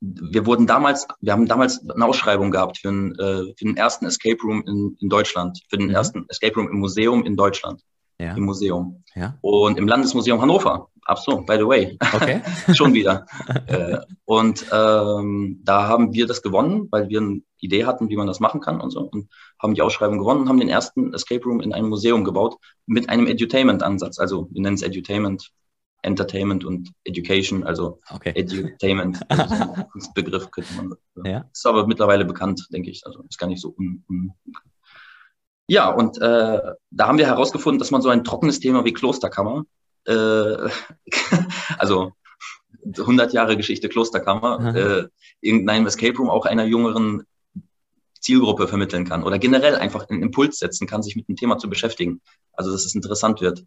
[0.00, 4.06] wir wurden damals, wir haben damals eine Ausschreibung gehabt für, einen, äh, für den ersten
[4.06, 5.94] Escape Room in, in Deutschland, für den mhm.
[5.94, 7.82] ersten Escape Room im Museum in Deutschland.
[8.20, 8.34] Ja.
[8.34, 9.02] Im Museum.
[9.14, 9.38] Ja.
[9.40, 10.88] Und im Landesmuseum Hannover.
[11.06, 11.98] Absolut, by the way.
[12.12, 12.42] Okay.
[12.74, 13.24] Schon wieder.
[13.66, 18.26] äh, und ähm, da haben wir das gewonnen, weil wir eine Idee hatten, wie man
[18.26, 19.00] das machen kann und so.
[19.00, 22.56] Und haben die Ausschreibung gewonnen und haben den ersten Escape Room in einem Museum gebaut
[22.86, 24.18] mit einem Edutainment-Ansatz.
[24.18, 25.50] Also wir nennen es Edutainment,
[26.02, 28.32] Entertainment und Education, also okay.
[28.34, 30.92] Edutainment, also Begriff könnte man.
[31.24, 31.46] Ja.
[31.50, 33.06] Ist aber mittlerweile bekannt, denke ich.
[33.06, 34.34] Also ist gar nicht so un, un
[35.70, 36.58] ja, und äh,
[36.90, 39.66] da haben wir herausgefunden, dass man so ein trockenes Thema wie Klosterkammer,
[40.04, 40.12] äh,
[41.78, 42.10] also
[42.84, 45.08] 100 Jahre Geschichte Klosterkammer, äh,
[45.40, 47.22] irgendeinem Escape Room auch einer jüngeren
[48.18, 51.70] Zielgruppe vermitteln kann oder generell einfach einen Impuls setzen kann, sich mit dem Thema zu
[51.70, 52.20] beschäftigen.
[52.52, 53.64] Also, dass es interessant wird.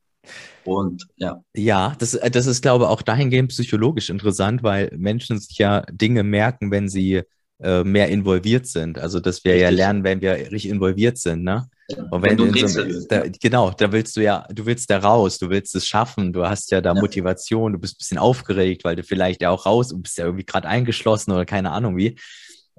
[0.65, 1.41] Und ja.
[1.55, 6.23] Ja, das, das ist, glaube ich, auch dahingehend psychologisch interessant, weil Menschen sich ja Dinge
[6.23, 7.21] merken, wenn sie
[7.61, 8.99] äh, mehr involviert sind.
[8.99, 9.63] Also, dass wir richtig.
[9.63, 11.69] ja lernen, wenn wir richtig involviert sind, ne?
[11.97, 15.37] Und wenn, wenn du so, da, genau, da willst du ja, du willst da raus,
[15.37, 16.99] du willst es schaffen, du hast ja da ja.
[16.99, 20.25] Motivation, du bist ein bisschen aufgeregt, weil du vielleicht ja auch raus und bist ja
[20.25, 22.17] irgendwie gerade eingeschlossen oder keine Ahnung wie.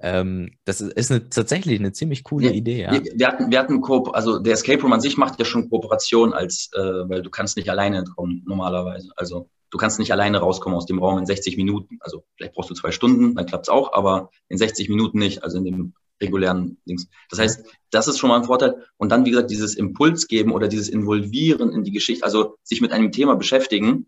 [0.00, 2.82] Ähm, das ist eine, tatsächlich eine ziemlich coole wir, Idee.
[2.82, 2.92] Ja.
[2.92, 5.70] Wir, wir, hatten, wir hatten Ko also der Escape Room an sich macht ja schon
[5.70, 9.10] Kooperation als, äh, weil du kannst nicht alleine entkommen normalerweise.
[9.16, 11.98] Also du kannst nicht alleine rauskommen aus dem Raum in 60 Minuten.
[12.00, 15.42] Also vielleicht brauchst du zwei Stunden, dann klappt es auch, aber in 60 Minuten nicht.
[15.42, 17.08] Also in dem regulären Dings.
[17.30, 18.84] Das heißt, das ist schon mal ein Vorteil.
[18.96, 22.80] Und dann, wie gesagt, dieses Impuls geben oder dieses Involvieren in die Geschichte, also sich
[22.80, 24.06] mit einem Thema beschäftigen,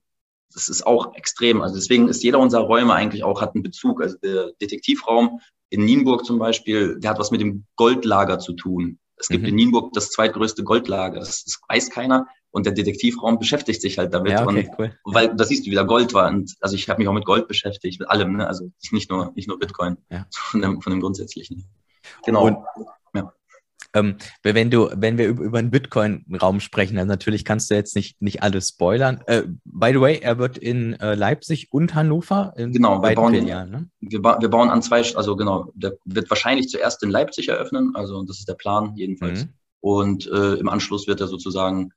[0.52, 1.60] das ist auch extrem.
[1.60, 4.02] Also deswegen ist jeder unserer Räume eigentlich auch, hat einen Bezug.
[4.02, 5.40] Also der Detektivraum
[5.70, 8.98] in Nienburg zum Beispiel, der hat was mit dem Goldlager zu tun.
[9.18, 9.48] Es gibt mhm.
[9.48, 11.20] in Nienburg das zweitgrößte Goldlager.
[11.20, 12.26] Das, das, weiß keiner.
[12.50, 14.32] Und der Detektivraum beschäftigt sich halt damit.
[14.32, 14.98] Ja, okay, und, cool.
[15.04, 16.28] Weil da siehst du, wie da Gold war.
[16.28, 18.46] Und also ich habe mich auch mit Gold beschäftigt, mit allem, ne?
[18.46, 20.26] Also nicht nur, nicht nur Bitcoin, ja.
[20.32, 21.64] von, dem, von dem Grundsätzlichen.
[22.24, 22.46] Genau.
[22.46, 22.58] Und,
[23.14, 23.32] ja.
[23.94, 27.96] Ähm, wenn du, wenn wir über, über einen Bitcoin-Raum sprechen, dann natürlich kannst du jetzt
[27.96, 29.22] nicht, nicht alles spoilern.
[29.26, 33.34] Äh, by the way, er wird in äh, Leipzig und Hannover in genau, wir bauen,
[33.34, 33.90] Filialen, ne?
[34.00, 37.92] wir, ba wir, bauen an zwei, also genau, der wird wahrscheinlich zuerst in Leipzig eröffnen,
[37.94, 39.44] also das ist der Plan jedenfalls.
[39.44, 39.50] Mhm.
[39.80, 41.92] Und äh, im Anschluss wird er sozusagen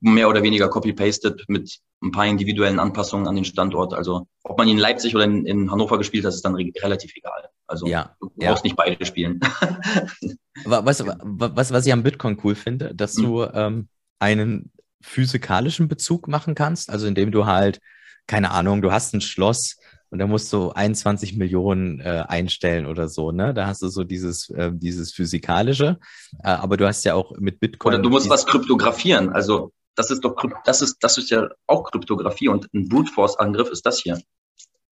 [0.00, 3.94] mehr oder weniger copy-pasted mit ein paar individuellen Anpassungen an den Standort.
[3.94, 7.14] Also ob man in Leipzig oder in, in Hannover gespielt hat, ist dann re relativ
[7.16, 7.48] egal.
[7.66, 8.68] Also ja, du brauchst ja.
[8.68, 9.40] nicht beide spielen.
[10.64, 13.22] was, was, was ich am Bitcoin cool finde, dass mhm.
[13.22, 13.88] du ähm,
[14.18, 17.80] einen physikalischen Bezug machen kannst, also indem du halt,
[18.26, 19.76] keine Ahnung, du hast ein Schloss,
[20.10, 23.54] und da musst du 21 Millionen äh, einstellen oder so, ne?
[23.54, 25.98] Da hast du so dieses, äh, dieses physikalische,
[26.42, 27.94] äh, aber du hast ja auch mit Bitcoin.
[27.94, 31.90] Oder du musst was kryptografieren, also das ist doch, das ist, das ist ja auch
[31.90, 34.20] Kryptographie und ein Brute Force Angriff ist das hier.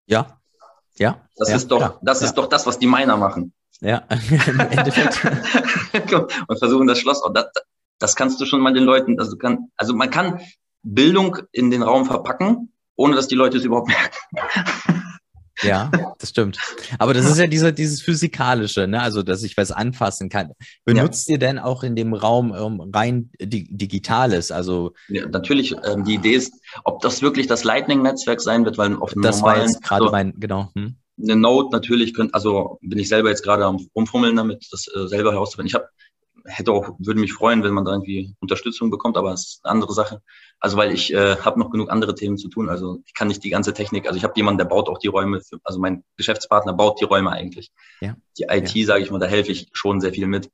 [0.07, 0.38] Ja,
[0.96, 1.20] ja.
[1.37, 2.01] Das ja, ist doch, klar.
[2.03, 2.27] das ja.
[2.27, 3.53] ist doch das, was die Miner machen.
[3.81, 4.05] Ja,
[4.46, 5.20] im Endeffekt.
[6.48, 7.22] und versuchen das Schloss.
[7.35, 7.46] Das,
[7.98, 10.40] das kannst du schon mal den Leuten, also kann, also man kann
[10.83, 15.01] Bildung in den Raum verpacken, ohne dass die Leute es überhaupt merken.
[15.62, 16.59] Ja, das stimmt.
[16.98, 19.01] Aber das ist ja dieser, dieses Physikalische, ne?
[19.01, 20.53] also dass ich was anfassen kann.
[20.85, 21.35] Benutzt ja.
[21.35, 24.51] ihr denn auch in dem Raum ähm, rein di Digitales?
[24.51, 28.96] Also ja, natürlich, ähm, die Idee ist, ob das wirklich das Lightning-Netzwerk sein wird, weil
[28.96, 30.70] auf dem Das normalen, war jetzt gerade so, mein, genau.
[30.75, 30.96] Hm.
[31.22, 35.07] Eine Node natürlich könnte, also bin ich selber jetzt gerade am rumfummeln damit, das äh,
[35.09, 35.68] selber herauszufinden.
[35.68, 35.88] Ich habe
[36.44, 39.72] hätte auch, würde mich freuen, wenn man da irgendwie Unterstützung bekommt, aber es ist eine
[39.72, 40.22] andere Sache.
[40.62, 42.68] Also weil ich äh, habe noch genug andere Themen zu tun.
[42.68, 45.09] Also ich kann nicht die ganze Technik, also ich habe jemanden, der baut auch die
[45.09, 47.72] Räume, für, also mein Geschäftspartner baut die Räume eigentlich.
[48.01, 48.14] Ja.
[48.38, 48.87] Die IT, ja.
[48.87, 50.51] sage ich mal, da helfe ich schon sehr viel mit.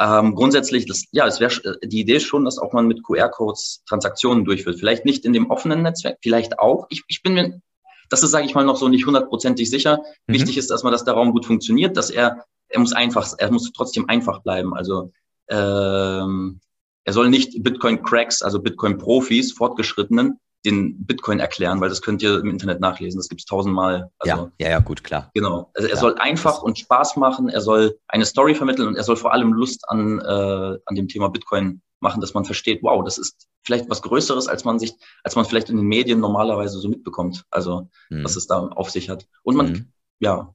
[0.00, 3.82] Ähm, grundsätzlich, das, ja, es wäre die Idee ist schon, dass auch man mit QR-Codes
[3.86, 4.78] Transaktionen durchführt.
[4.78, 6.86] Vielleicht nicht in dem offenen Netzwerk, vielleicht auch.
[6.88, 7.60] Ich, ich bin mir,
[8.08, 9.98] das ist, sage ich mal, noch so nicht hundertprozentig sicher.
[10.26, 10.32] Mhm.
[10.32, 13.52] Wichtig ist, dass man, dass der Raum gut funktioniert, dass er, er muss einfach, er
[13.52, 14.72] muss trotzdem einfach bleiben.
[14.72, 15.12] Also
[15.50, 16.62] ähm,
[17.10, 22.48] er soll nicht Bitcoin-Cracks, also Bitcoin-Profis, Fortgeschrittenen, den Bitcoin erklären, weil das könnt ihr im
[22.48, 23.18] Internet nachlesen.
[23.18, 24.12] Das gibt es tausendmal.
[24.20, 25.32] Also, ja, ja, ja, gut, klar.
[25.34, 25.72] Genau.
[25.74, 26.00] Also er ja.
[26.00, 27.48] soll einfach und Spaß machen.
[27.48, 31.08] Er soll eine Story vermitteln und er soll vor allem Lust an, äh, an dem
[31.08, 34.94] Thema Bitcoin machen, dass man versteht, wow, das ist vielleicht was Größeres, als man sich,
[35.24, 37.44] als man vielleicht in den Medien normalerweise so mitbekommt.
[37.50, 38.22] Also, mhm.
[38.22, 39.26] was es da auf sich hat.
[39.42, 39.92] Und man, mhm.
[40.20, 40.54] ja,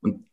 [0.00, 0.24] und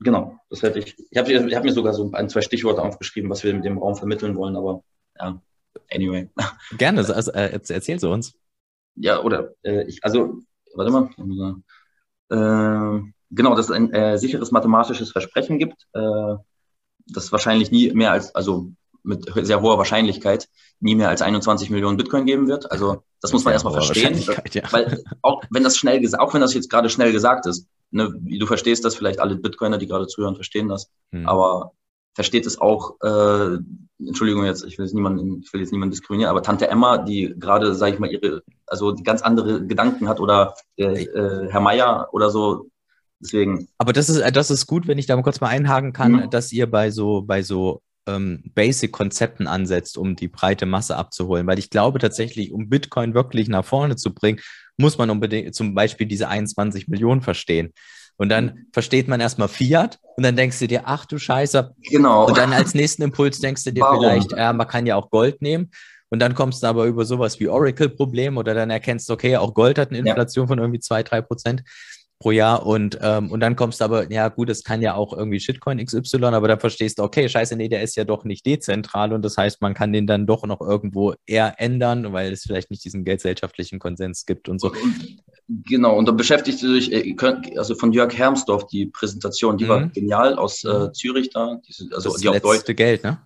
[0.00, 0.94] Genau, das hätte ich.
[1.10, 3.78] Ich habe ich hab mir sogar so ein, zwei Stichworte aufgeschrieben, was wir mit dem
[3.78, 4.82] Raum vermitteln wollen, aber
[5.18, 5.40] ja,
[5.92, 6.28] anyway.
[6.78, 8.34] Gerne, also, äh, erzähl sie uns.
[8.94, 10.40] Ja, oder äh, ich, also,
[10.74, 11.62] warte mal.
[12.28, 16.34] Äh, genau, dass es ein äh, sicheres mathematisches Versprechen gibt, äh,
[17.06, 18.72] das wahrscheinlich nie mehr als, also
[19.06, 20.48] mit sehr hoher Wahrscheinlichkeit
[20.80, 22.70] nie mehr als 21 Millionen Bitcoin geben wird.
[22.70, 24.18] Also das muss man erstmal verstehen.
[24.52, 24.62] Ja.
[24.72, 28.12] Weil auch wenn das schnell gesagt, auch wenn das jetzt gerade schnell gesagt ist, ne,
[28.20, 30.90] du verstehst das, vielleicht alle Bitcoiner, die gerade zuhören, verstehen das.
[31.12, 31.26] Hm.
[31.28, 31.72] Aber
[32.16, 33.58] versteht es auch, äh,
[33.98, 37.34] Entschuldigung jetzt, ich will jetzt niemanden, ich will jetzt niemanden diskriminieren, aber Tante Emma, die
[37.38, 41.60] gerade, sage ich mal, ihre, also die ganz andere Gedanken hat oder äh, äh, Herr
[41.60, 42.70] Meier oder so.
[43.20, 43.68] Deswegen.
[43.76, 46.30] Aber das ist, das ist gut, wenn ich da kurz mal einhaken kann, mhm.
[46.30, 51.46] dass ihr bei so, bei so ähm, Basic-Konzepten ansetzt, um die breite Masse abzuholen.
[51.46, 54.40] Weil ich glaube tatsächlich, um Bitcoin wirklich nach vorne zu bringen,
[54.78, 57.72] muss man unbedingt zum Beispiel diese 21 Millionen verstehen.
[58.18, 61.74] Und dann versteht man erstmal Fiat und dann denkst du dir, ach du Scheiße.
[61.90, 62.26] Genau.
[62.26, 64.00] Und dann als nächsten Impuls denkst du dir Warum?
[64.00, 65.70] vielleicht, ja, man kann ja auch Gold nehmen.
[66.08, 69.52] Und dann kommst du aber über sowas wie Oracle-Problem oder dann erkennst du, okay, auch
[69.54, 70.48] Gold hat eine Inflation ja.
[70.48, 71.62] von irgendwie zwei, drei Prozent
[72.18, 75.12] pro Jahr und, ähm, und dann kommst du aber, ja gut, es kann ja auch
[75.12, 78.46] irgendwie Shitcoin XY, aber dann verstehst du, okay, scheiße, nee, der ist ja doch nicht
[78.46, 82.42] dezentral und das heißt, man kann den dann doch noch irgendwo eher ändern, weil es
[82.42, 84.72] vielleicht nicht diesen geldgesellschaftlichen Konsens gibt und so.
[85.48, 87.14] Genau, und da beschäftigst du dich, äh,
[87.56, 89.68] also von Jörg Hermsdorf, die Präsentation, die mhm.
[89.68, 90.94] war genial aus äh, mhm.
[90.94, 91.60] Zürich da,
[91.92, 92.64] also das die auf Deutsch.
[92.74, 93.18] Geld, ne?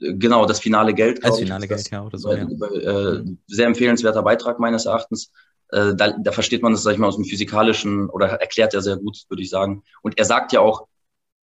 [0.00, 1.24] Genau, das finale Geld.
[1.24, 2.30] Das finale Geld, ja, oder so.
[2.30, 3.12] Äh, ja.
[3.12, 5.30] Äh, sehr empfehlenswerter Beitrag meines Erachtens.
[5.70, 8.82] Äh, da, da versteht man das, sag ich mal, aus dem physikalischen oder erklärt er
[8.82, 9.82] sehr gut, würde ich sagen.
[10.02, 10.86] Und er sagt ja auch,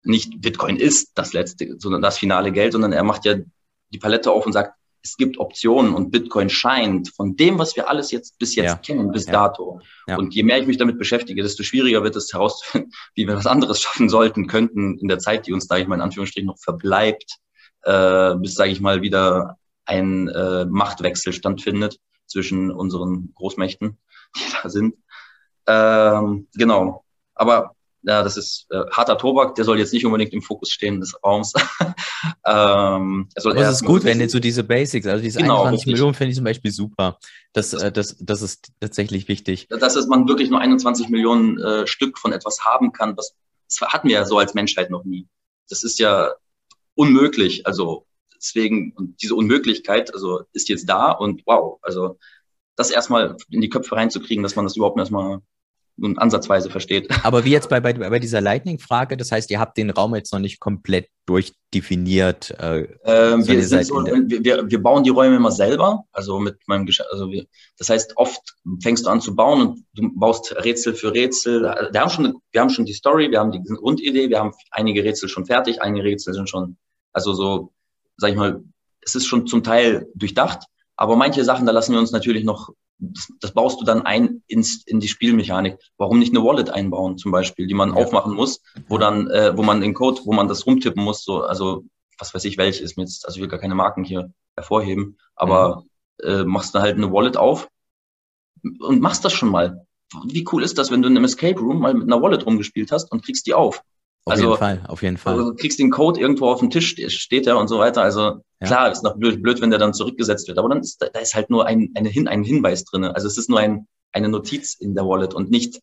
[0.02, 3.36] nicht Bitcoin ist das letzte, sondern das finale Geld, sondern er macht ja
[3.90, 7.88] die Palette auf und sagt, es gibt Optionen und Bitcoin scheint von dem, was wir
[7.88, 8.76] alles jetzt bis jetzt ja.
[8.76, 9.32] kennen, bis ja.
[9.32, 9.80] dato.
[10.06, 10.18] Ja.
[10.18, 13.46] Und je mehr ich mich damit beschäftige, desto schwieriger wird es herauszufinden, wie wir was
[13.46, 16.58] anderes schaffen sollten, könnten in der Zeit, die uns, sage ich mal, in Anführungsstrichen noch
[16.58, 17.38] verbleibt,
[17.82, 19.56] äh, bis, sage ich mal, wieder
[19.86, 23.98] ein äh, Machtwechsel stattfindet zwischen unseren Großmächten
[24.36, 24.96] die da sind.
[25.66, 27.04] Ähm, genau.
[27.34, 31.00] Aber ja, das ist äh, harter Tobak, der soll jetzt nicht unbedingt im Fokus stehen
[31.00, 31.52] des Raums.
[32.46, 35.72] ähm, soll Aber es ist gut, wenn jetzt so diese Basics, also diese genau, 21
[35.72, 35.92] richtig.
[35.92, 37.18] Millionen finde ich zum Beispiel super.
[37.52, 39.68] Das, äh, das, das ist tatsächlich wichtig.
[39.68, 43.34] Dass es man wirklich nur 21 Millionen äh, Stück von etwas haben kann, was
[43.70, 45.28] das hatten wir ja so als Menschheit noch nie.
[45.68, 46.32] Das ist ja
[46.94, 47.66] unmöglich.
[47.66, 52.18] Also deswegen, und diese Unmöglichkeit, also ist jetzt da und wow, also
[52.80, 55.40] das erstmal in die Köpfe reinzukriegen, dass man das überhaupt erstmal
[55.96, 57.08] nun ansatzweise versteht.
[57.24, 60.32] Aber wie jetzt bei, bei, bei dieser Lightning-Frage, das heißt, ihr habt den Raum jetzt
[60.32, 62.58] noch nicht komplett durchdefiniert.
[62.58, 67.02] Äh, ähm, wir, so, wir, wir, bauen die Räume immer selber, also mit meinem Gesch
[67.10, 67.44] also wir,
[67.76, 68.40] das heißt, oft
[68.82, 71.62] fängst du an zu bauen und du baust Rätsel für Rätsel.
[71.92, 75.04] Wir haben schon, wir haben schon die Story, wir haben die Grundidee, wir haben einige
[75.04, 76.78] Rätsel schon fertig, einige Rätsel sind schon,
[77.12, 77.72] also so,
[78.16, 78.64] sag ich mal,
[79.02, 80.64] es ist schon zum Teil durchdacht,
[81.00, 84.42] aber manche Sachen, da lassen wir uns natürlich noch, das, das baust du dann ein
[84.46, 85.78] ins, in die Spielmechanik.
[85.96, 87.94] Warum nicht eine Wallet einbauen, zum Beispiel, die man ja.
[87.94, 91.40] aufmachen muss, wo dann, äh, wo man den Code, wo man das rumtippen muss, so,
[91.40, 91.84] also
[92.18, 95.16] was weiß ich, welche ist mir jetzt, also ich will gar keine Marken hier hervorheben,
[95.36, 95.84] aber
[96.22, 96.28] mhm.
[96.28, 97.70] äh, machst du halt eine Wallet auf
[98.80, 99.86] und machst das schon mal.
[100.26, 102.92] Wie cool ist das, wenn du in einem Escape Room mal mit einer Wallet rumgespielt
[102.92, 103.82] hast und kriegst die auf?
[104.24, 105.34] Auf also, jeden Fall, auf jeden Fall.
[105.34, 108.02] Also, du kriegst den Code irgendwo auf dem Tisch, steht er und so weiter.
[108.02, 108.66] Also ja.
[108.66, 111.34] klar, ist noch blöd, blöd, wenn der dann zurückgesetzt wird, aber dann ist da ist
[111.34, 113.14] halt nur ein, eine Hin, ein Hinweis drinne.
[113.14, 115.80] Also es ist nur ein, eine Notiz in der Wallet und nicht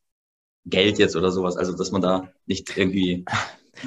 [0.65, 1.58] Geld jetzt oder sowas.
[1.58, 3.26] Also dass man da nicht irgendwie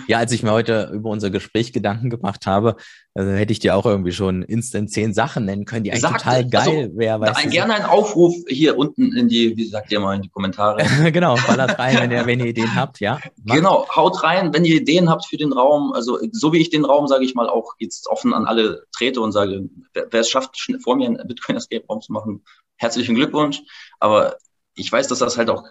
[0.07, 2.77] ja, als ich mir heute über unser Gespräch Gedanken gemacht habe,
[3.15, 6.23] also hätte ich dir auch irgendwie schon instant zehn Sachen nennen können, die eigentlich Sagt,
[6.23, 7.23] total geil also, wären.
[7.25, 10.85] Ein, gerne ein Aufruf hier unten in die, wie sagt ihr mal, in die Kommentare.
[11.13, 13.19] genau, ballert rein, wenn ihr, wenn ihr Ideen habt, ja.
[13.43, 13.57] Macht.
[13.57, 15.93] Genau, haut rein, wenn ihr Ideen habt für den Raum.
[15.93, 19.21] Also so wie ich den Raum, sage ich mal, auch jetzt offen an alle trete
[19.21, 22.45] und sage, wer, wer es schafft, vor mir einen Bitcoin Escape Raum zu machen,
[22.77, 23.61] herzlichen Glückwunsch.
[23.99, 24.37] Aber
[24.75, 25.65] ich weiß, dass das halt auch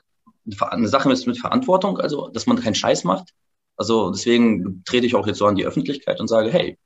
[0.59, 3.33] eine Sache ist mit Verantwortung, also dass man keinen Scheiß macht
[3.79, 6.77] also deswegen trete ich auch jetzt so an die Öffentlichkeit und sage, hey,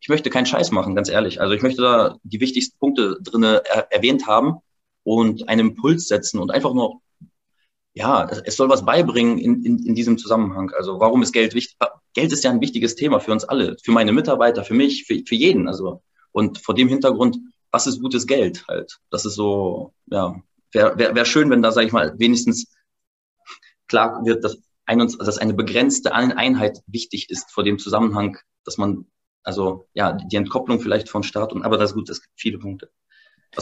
[0.00, 1.40] ich möchte keinen Scheiß machen, ganz ehrlich.
[1.40, 4.56] Also ich möchte da die wichtigsten Punkte drinne er erwähnt haben
[5.04, 7.00] und einen Impuls setzen und einfach nur,
[7.94, 10.72] ja, es soll was beibringen in, in, in diesem Zusammenhang.
[10.76, 11.76] Also warum ist Geld wichtig?
[12.12, 15.22] Geld ist ja ein wichtiges Thema für uns alle, für meine Mitarbeiter, für mich, für,
[15.24, 15.68] für jeden.
[15.68, 16.02] Also
[16.32, 17.38] und vor dem Hintergrund,
[17.70, 18.98] was ist gutes Geld halt?
[19.10, 20.34] Das ist so, ja,
[20.72, 22.66] wäre wär, wär schön, wenn da, sage ich mal, wenigstens
[23.86, 29.06] klar wird, dass ein, dass eine begrenzte Einheit wichtig ist vor dem Zusammenhang, dass man,
[29.42, 32.58] also ja, die Entkopplung vielleicht von Staat und, aber das ist gut, das gibt viele
[32.58, 32.90] Punkte.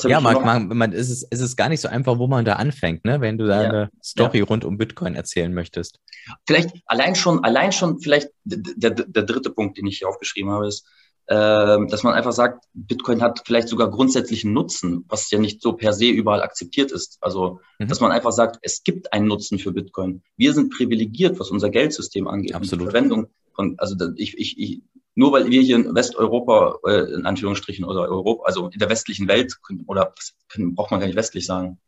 [0.05, 2.55] Ja, man, man, man, ist es, es ist gar nicht so einfach, wo man da
[2.55, 3.21] anfängt, ne?
[3.21, 3.69] wenn du da ja.
[3.69, 4.45] eine Story ja.
[4.45, 5.99] rund um Bitcoin erzählen möchtest.
[6.47, 10.53] Vielleicht allein schon, allein schon, vielleicht der, der, der dritte Punkt, den ich hier aufgeschrieben
[10.53, 10.87] habe, ist,
[11.27, 15.93] dass man einfach sagt, Bitcoin hat vielleicht sogar grundsätzlichen Nutzen, was ja nicht so per
[15.93, 17.19] se überall akzeptiert ist.
[17.21, 17.87] Also, mhm.
[17.87, 20.23] dass man einfach sagt, es gibt einen Nutzen für Bitcoin.
[20.37, 22.55] Wir sind privilegiert, was unser Geldsystem angeht.
[22.55, 22.89] Absolut.
[22.89, 24.83] Die Verwendung von, also ich, ich, ich,
[25.15, 29.29] nur weil wir hier in Westeuropa, äh, in Anführungsstrichen, oder Europa, also in der westlichen
[29.29, 29.57] Welt,
[29.87, 30.15] oder
[30.49, 31.79] können, braucht man gar nicht westlich sagen.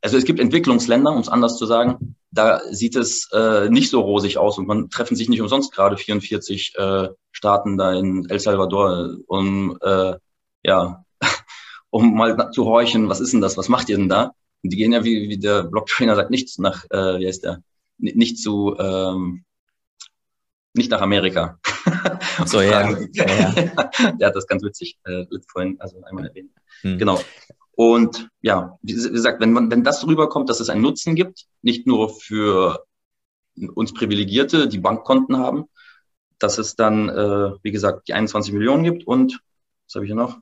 [0.00, 4.00] Also es gibt Entwicklungsländer, um es anders zu sagen, da sieht es äh, nicht so
[4.00, 8.40] rosig aus und man treffen sich nicht umsonst gerade 44 äh, Staaten da in El
[8.40, 10.14] Salvador, um äh,
[10.64, 11.04] ja,
[11.90, 14.32] um mal zu horchen, was ist denn das, was macht ihr denn da?
[14.62, 17.62] Und die gehen ja, wie, wie der Blocktrainer sagt, nichts nach, äh, wie heißt der,
[17.98, 19.44] nicht zu, ähm,
[20.72, 21.58] nicht nach Amerika.
[22.46, 22.90] So, ja.
[23.12, 23.52] ja, ja.
[24.18, 26.50] Der hat das ganz witzig äh, vorhin, also einmal erwähnt.
[26.80, 26.98] Hm.
[26.98, 27.20] Genau.
[27.76, 31.86] Und ja, wie gesagt, wenn man, wenn das rüberkommt, dass es einen Nutzen gibt, nicht
[31.86, 32.84] nur für
[33.74, 35.64] uns Privilegierte, die Bankkonten haben,
[36.38, 39.40] dass es dann, äh, wie gesagt, die 21 Millionen gibt und,
[39.86, 40.38] was habe ich hier noch?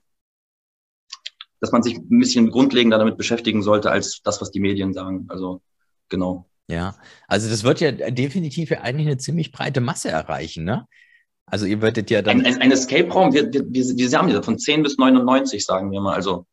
[1.61, 5.27] Dass man sich ein bisschen grundlegender damit beschäftigen sollte, als das, was die Medien sagen.
[5.29, 5.63] Also,
[6.09, 6.49] genau.
[6.69, 6.97] Ja,
[7.29, 10.87] also das wird ja definitiv eigentlich eine ziemlich breite Masse erreichen, ne?
[11.47, 12.41] Also ihr würdet ja dann.
[12.41, 15.91] Ein, ein, ein Escape-Raum, wir, wir, wir, wir haben ja von 10 bis 99, sagen
[15.91, 16.15] wir mal.
[16.15, 16.47] Also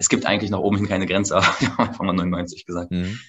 [0.00, 2.90] es gibt eigentlich nach oben hin keine Grenze, aber wir haben einfach mal 99 gesagt.
[2.90, 3.20] Mhm.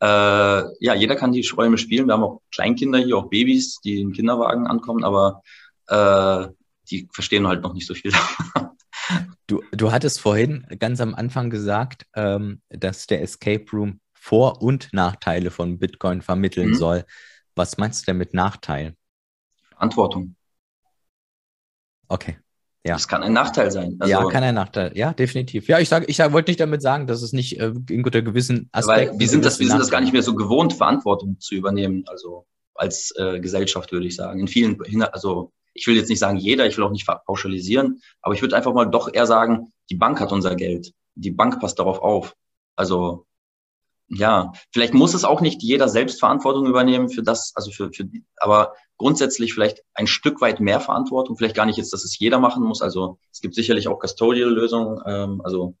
[0.00, 2.06] Äh, ja, jeder kann die Räume spielen.
[2.06, 5.42] Wir haben auch Kleinkinder hier, auch Babys, die im Kinderwagen ankommen, aber
[5.88, 6.48] äh,
[6.90, 8.12] die verstehen halt noch nicht so viel.
[9.46, 14.90] du, du hattest vorhin ganz am Anfang gesagt, ähm, dass der Escape Room vor- und
[14.92, 16.74] Nachteile von Bitcoin vermitteln mhm.
[16.74, 17.04] soll.
[17.54, 18.94] Was meinst du denn mit Nachteil?
[19.70, 20.36] Verantwortung.
[22.06, 22.38] Okay.
[22.84, 22.94] Ja.
[22.94, 23.96] Das kann ein Nachteil sein.
[23.98, 24.96] Also, ja, kann ein Nachteil.
[24.96, 25.68] Ja, definitiv.
[25.68, 28.22] Ja, ich sage, ich sag, wollte nicht damit sagen, dass es nicht äh, in guter
[28.22, 29.10] gewissen Aspekt.
[29.10, 32.04] Weil wir sind das, wir sind das gar nicht mehr so gewohnt, Verantwortung zu übernehmen.
[32.06, 34.40] Also als äh, Gesellschaft würde ich sagen.
[34.40, 34.80] In vielen,
[35.12, 38.56] also ich will jetzt nicht sagen jeder, ich will auch nicht pauschalisieren, aber ich würde
[38.56, 40.92] einfach mal doch eher sagen, die Bank hat unser Geld.
[41.14, 42.34] Die Bank passt darauf auf.
[42.76, 43.26] Also
[44.08, 48.74] ja, vielleicht muss es auch nicht jeder Selbstverantwortung übernehmen für das, also für, für, aber
[48.96, 52.64] grundsätzlich vielleicht ein Stück weit mehr Verantwortung, vielleicht gar nicht jetzt, dass es jeder machen
[52.64, 52.80] muss.
[52.80, 55.74] Also es gibt sicherlich auch Custodial-Lösungen, ähm, also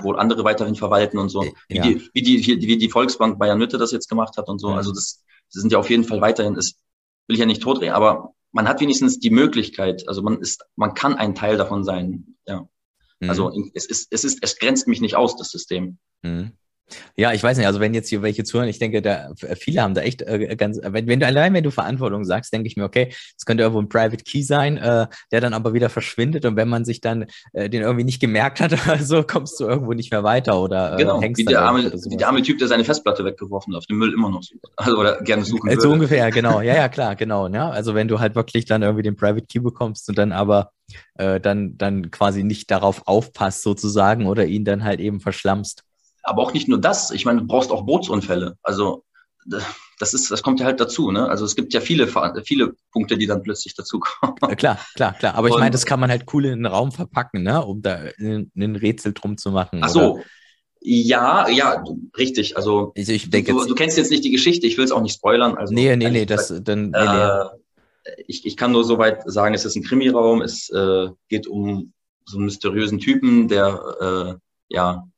[0.00, 3.78] wo andere weiterhin verwalten und so, wie, die, wie, die, wie die Volksbank Bayern Mitte
[3.78, 4.68] das jetzt gemacht hat und so.
[4.68, 5.22] Also das,
[5.52, 6.80] das sind ja auf jeden Fall weiterhin, ist,
[7.28, 10.94] will ich ja nicht totreden, aber man hat wenigstens die Möglichkeit, also man ist, man
[10.94, 12.68] kann ein Teil davon sein, ja.
[13.20, 13.30] Mhm.
[13.30, 15.98] Also es ist, es ist, es grenzt mich nicht aus, das System.
[16.22, 16.52] Mhm.
[17.16, 19.94] Ja, ich weiß nicht, also wenn jetzt hier welche zuhören, ich denke, da viele haben
[19.94, 22.84] da echt äh, ganz, wenn, wenn du allein, wenn du Verantwortung sagst, denke ich mir,
[22.84, 26.56] okay, es könnte irgendwo ein Private Key sein, äh, der dann aber wieder verschwindet und
[26.56, 29.92] wenn man sich dann äh, den irgendwie nicht gemerkt hat oder so, kommst du irgendwo
[29.92, 32.68] nicht mehr weiter oder äh, genau, hängst wie der, arme, wie der arme Typ, der
[32.68, 34.60] seine Festplatte weggeworfen hat, auf dem Müll immer noch sucht.
[34.76, 35.80] Also, oder gerne suchen würde.
[35.80, 36.60] So ungefähr, genau.
[36.60, 37.48] Ja, ja, klar, genau.
[37.48, 37.70] Ja?
[37.70, 40.70] Also wenn du halt wirklich dann irgendwie den Private Key bekommst und dann aber
[41.14, 45.82] äh, dann, dann quasi nicht darauf aufpasst sozusagen oder ihn dann halt eben verschlammst.
[46.24, 47.10] Aber auch nicht nur das.
[47.10, 48.56] Ich meine, du brauchst auch Bootsunfälle.
[48.62, 49.04] Also
[49.98, 51.10] das ist, das kommt ja halt dazu.
[51.10, 51.28] Ne?
[51.28, 52.08] Also es gibt ja viele,
[52.44, 54.36] viele Punkte, die dann plötzlich dazu kommen.
[54.42, 55.34] Ja, klar, klar, klar.
[55.34, 57.64] Aber ich meine, das kann man halt cool in den Raum verpacken, ne?
[57.64, 59.80] um da ein Rätsel drum zu machen.
[59.82, 60.20] Ach so.
[60.86, 61.82] Ja, ja,
[62.18, 62.58] richtig.
[62.58, 65.00] Also, also ich denke du, du, kennst jetzt nicht die Geschichte, ich will es auch
[65.00, 65.56] nicht spoilern.
[65.56, 66.90] Also, nee, nee, nee, das dann.
[66.90, 67.44] Nee, äh,
[68.26, 71.94] ich, ich kann nur soweit sagen, es ist ein Krimiraum, es äh, geht um
[72.26, 74.34] so einen mysteriösen Typen, der äh,
[74.68, 75.08] ja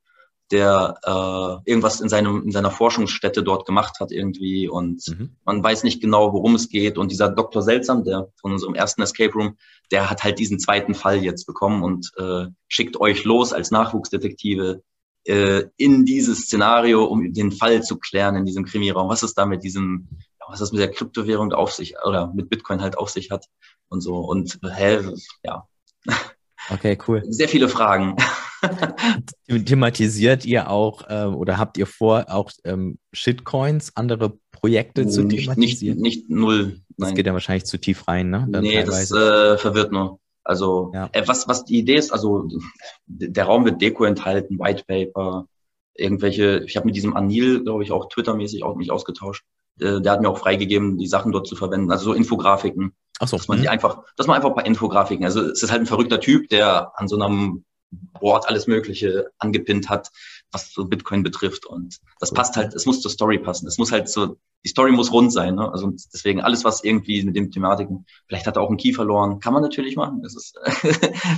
[0.51, 5.37] der äh, irgendwas in seinem in seiner Forschungsstätte dort gemacht hat irgendwie und mhm.
[5.45, 7.63] man weiß nicht genau, worum es geht und dieser Dr.
[7.63, 9.57] Seltsam, der von unserem ersten Escape Room,
[9.91, 14.83] der hat halt diesen zweiten Fall jetzt bekommen und äh, schickt euch los als Nachwuchsdetektive
[15.25, 19.09] äh, in dieses Szenario, um den Fall zu klären in diesem Krimiraum.
[19.09, 20.09] Was ist da mit diesem,
[20.47, 23.47] was das mit der Kryptowährung auf sich oder mit Bitcoin halt auf sich hat
[23.89, 25.01] und so und hä,
[25.43, 25.67] ja.
[26.71, 27.23] Okay, cool.
[27.29, 28.17] Sehr viele Fragen.
[29.49, 35.45] Thematisiert ihr auch äh, oder habt ihr vor, auch ähm, Shitcoins, andere Projekte zu nicht,
[35.45, 35.99] thematisieren?
[35.99, 36.81] Nicht, nicht null.
[36.97, 37.11] Nein.
[37.11, 38.47] Das geht ja wahrscheinlich zu tief rein, ne?
[38.51, 39.15] Dann nee, teilweise.
[39.15, 40.19] das äh, verwirrt nur.
[40.43, 41.09] Also ja.
[41.13, 42.49] äh, was, was die Idee ist, also
[43.07, 45.47] der Raum wird Deko enthalten, White Paper,
[45.95, 49.45] irgendwelche, ich habe mit diesem Anil, glaube ich, auch Twitter-mäßig auch mich ausgetauscht.
[49.81, 52.93] Äh, der hat mir auch freigegeben, die Sachen dort zu verwenden, also so Infografiken.
[53.19, 53.37] Ach so.
[53.37, 53.71] Dass man die mhm.
[53.71, 56.93] einfach, dass man einfach ein paar Infografiken, also es ist halt ein verrückter Typ, der
[56.99, 57.65] an so einem
[58.21, 60.11] Board alles Mögliche angepinnt hat,
[60.53, 61.67] was so Bitcoin betrifft.
[61.67, 63.67] Und das passt halt, es muss zur Story passen.
[63.67, 64.37] Es muss halt so
[64.67, 65.55] die Story muss rund sein.
[65.55, 65.71] Ne?
[65.73, 69.39] Also deswegen alles, was irgendwie mit den Thematiken, vielleicht hat er auch einen Key verloren,
[69.39, 70.23] kann man natürlich machen.
[70.25, 70.59] Das ist,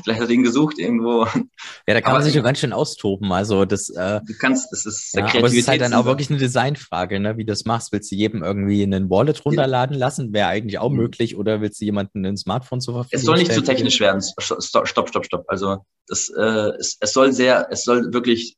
[0.02, 1.26] vielleicht hat er ihn gesucht irgendwo.
[1.26, 1.42] Ja,
[1.86, 3.30] da kann aber man sich doch ganz schön austoben.
[3.30, 6.30] Also das, äh, du kannst, das ist ja, aber es ist halt dann auch wirklich
[6.30, 7.36] eine Designfrage, ne?
[7.36, 7.92] wie du das machst.
[7.92, 10.32] Willst du jedem irgendwie einen Wallet runterladen lassen?
[10.32, 10.96] Wäre eigentlich auch mhm.
[10.96, 11.36] möglich.
[11.36, 14.22] Oder willst du jemanden ein Smartphone zur Verfügung Es soll nicht zu technisch werden.
[14.38, 15.44] Stopp, stopp, stopp, stopp.
[15.48, 18.56] Also das, äh, es, es soll sehr, es soll wirklich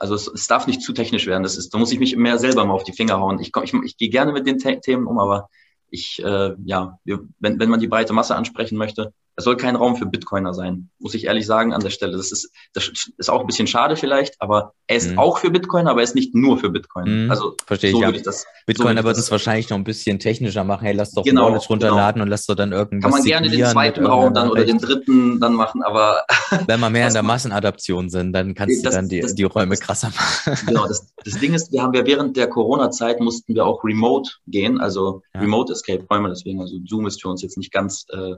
[0.00, 1.42] also es, es darf nicht zu technisch werden.
[1.42, 3.38] Das ist, da muss ich mich mehr selber mal auf die Finger hauen.
[3.38, 5.48] Ich, ich, ich gehe gerne mit den Themen um, aber
[5.90, 9.96] ich, äh, ja, wenn, wenn man die breite Masse ansprechen möchte, es soll kein Raum
[9.96, 12.16] für Bitcoiner sein, muss ich ehrlich sagen an der Stelle.
[12.16, 15.18] Das ist, das ist auch ein bisschen schade vielleicht, aber er ist mhm.
[15.18, 17.24] auch für Bitcoiner, aber er ist nicht nur für Bitcoin.
[17.24, 17.30] Mhm.
[17.30, 18.10] Also verstehe so ich, ja.
[18.10, 18.46] ich das.
[18.66, 20.84] Bitcoiner so wird es wahrscheinlich noch ein bisschen technischer machen.
[20.84, 21.68] Hey, lass doch genau, Wallet genau.
[21.68, 22.24] runterladen genau.
[22.24, 23.10] und lass doch dann irgendwas.
[23.10, 26.24] Kann man gerne den zweiten Raum dann oder den dritten dann machen, aber
[26.66, 29.44] wenn wir mehr in der Massenadaption sind, dann kannst das, du dann die, das, die
[29.44, 30.58] Räume krasser machen.
[30.66, 34.30] Genau, das, das Ding ist, wir haben ja während der Corona-Zeit mussten wir auch remote
[34.46, 35.40] gehen, also ja.
[35.40, 38.34] Remote Escape Räume, deswegen also Zoom ist für uns jetzt nicht ganz äh,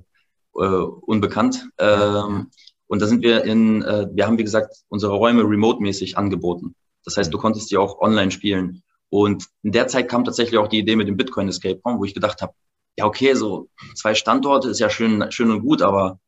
[0.55, 1.69] äh, unbekannt.
[1.79, 2.51] Ähm,
[2.87, 6.75] und da sind wir in, äh, wir haben wie gesagt unsere Räume remote-mäßig angeboten.
[7.05, 8.83] Das heißt, du konntest die auch online spielen.
[9.09, 12.05] Und in der Zeit kam tatsächlich auch die Idee mit dem Bitcoin Escape Room, wo
[12.05, 12.55] ich gedacht habe,
[12.99, 16.19] ja okay, so zwei Standorte ist ja schön, schön und gut, aber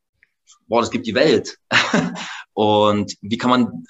[0.67, 1.59] boah, das gibt die Welt.
[2.53, 3.85] und wie kann man,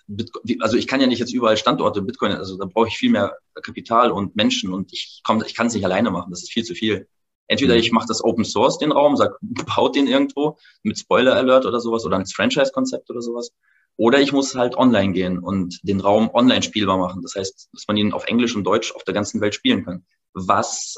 [0.61, 3.37] also ich kann ja nicht jetzt überall Standorte Bitcoin, also da brauche ich viel mehr
[3.63, 6.65] Kapital und Menschen und ich komme, ich kann es nicht alleine machen, das ist viel
[6.65, 7.09] zu viel.
[7.47, 7.81] Entweder mhm.
[7.81, 11.81] ich mache das Open Source, den Raum, sag, baut den irgendwo mit Spoiler Alert oder
[11.81, 13.53] sowas oder als Franchise-Konzept oder sowas.
[13.97, 17.23] Oder ich muss halt online gehen und den Raum online spielbar machen.
[17.23, 20.05] Das heißt, dass man ihn auf Englisch und Deutsch auf der ganzen Welt spielen kann.
[20.33, 20.97] Was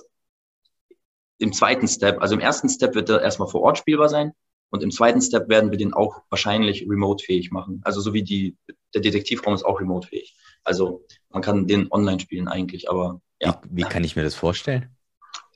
[1.39, 4.33] im zweiten Step, also im ersten Step wird er erstmal vor Ort spielbar sein.
[4.71, 7.81] Und im zweiten Step werden wir den auch wahrscheinlich remote-fähig machen.
[7.85, 8.57] Also so wie die,
[8.95, 10.35] der Detektivraum ist auch remote-fähig.
[10.65, 13.61] Also man kann den online spielen eigentlich, aber ja.
[13.69, 14.96] Wie, wie kann ich mir das vorstellen?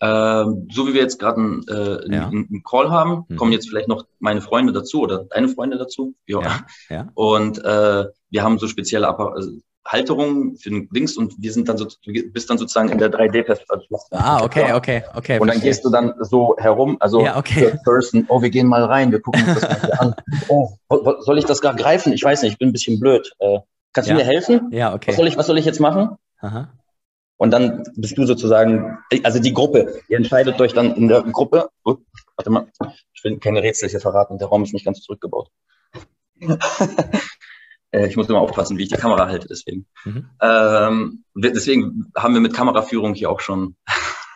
[0.03, 2.29] Ähm, so wie wir jetzt gerade einen, äh, ja.
[2.29, 3.37] einen, Call haben, mhm.
[3.37, 6.15] kommen jetzt vielleicht noch meine Freunde dazu oder deine Freunde dazu.
[6.27, 6.41] Ja.
[6.41, 7.09] ja, ja.
[7.15, 9.51] Und äh, wir haben so spezielle Appar also
[9.87, 13.11] Halterungen für den Dings und wir sind dann so, du bist dann sozusagen in der
[13.11, 13.99] 3D-Perspektive.
[14.11, 15.39] Ah, okay, okay, okay.
[15.39, 17.79] Und dann gehst du dann so herum, also ja, okay.
[17.85, 20.15] Person, oh, wir gehen mal rein, wir gucken uns das mal an.
[20.49, 20.69] Oh,
[21.21, 22.13] soll ich das gar greifen?
[22.13, 23.33] Ich weiß nicht, ich bin ein bisschen blöd.
[23.39, 23.61] Äh,
[23.93, 24.69] kannst du mir helfen?
[24.71, 25.11] Ja, okay.
[25.11, 26.17] Was soll ich, was soll ich jetzt machen?
[26.41, 26.69] Aha.
[27.41, 31.71] Und dann bist du sozusagen, also die Gruppe, ihr entscheidet euch dann in der Gruppe.
[31.85, 31.97] Oh,
[32.37, 32.67] warte mal,
[33.15, 35.49] ich will keine Rätsel hier verraten, der Raum ist nicht ganz zurückgebaut.
[37.93, 39.85] Äh, ich muss immer aufpassen, wie ich die Kamera halte, deswegen.
[40.05, 40.31] Mhm.
[40.41, 43.75] Ähm, deswegen haben wir mit Kameraführung hier auch schon.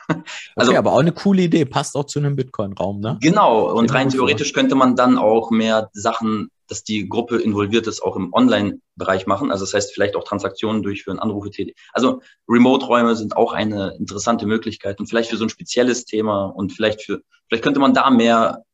[0.57, 3.19] also, okay, aber auch eine coole Idee, passt auch zu einem Bitcoin-Raum, ne?
[3.21, 8.03] Genau, und rein theoretisch könnte man dann auch mehr Sachen dass die Gruppe involviert ist,
[8.03, 9.51] auch im Online-Bereich machen.
[9.51, 11.77] Also das heißt, vielleicht auch Transaktionen durchführen, Anrufe tätigen.
[11.93, 16.73] Also Remote-Räume sind auch eine interessante Möglichkeit und vielleicht für so ein spezielles Thema und
[16.73, 18.65] vielleicht für, vielleicht könnte man da mehr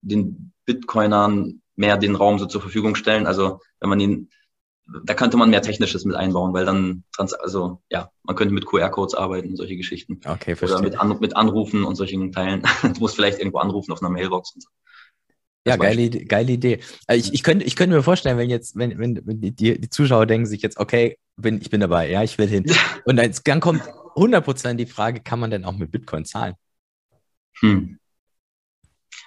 [0.00, 3.26] den Bitcoinern mehr den Raum so zur Verfügung stellen.
[3.26, 4.30] Also wenn man ihn,
[5.04, 9.14] da könnte man mehr Technisches mit einbauen, weil dann, also ja, man könnte mit QR-Codes
[9.14, 10.20] arbeiten, und solche Geschichten.
[10.24, 10.78] Okay, verstehe.
[10.78, 12.62] Oder mit, An mit Anrufen und solchen Teilen.
[12.82, 14.68] du musst vielleicht irgendwo anrufen auf einer Mailbox und so.
[15.66, 16.78] Ja, geile, geile Idee.
[17.08, 19.88] Äh, ich, ich, könnte, ich könnte mir vorstellen, wenn jetzt, wenn, wenn, wenn die, die
[19.88, 22.64] Zuschauer denken sich jetzt, okay, bin, ich bin dabei, ja, ich will hin.
[23.04, 23.82] Und dann, dann kommt
[24.14, 26.54] 100% die Frage, kann man denn auch mit Bitcoin zahlen?
[27.58, 27.98] Hm.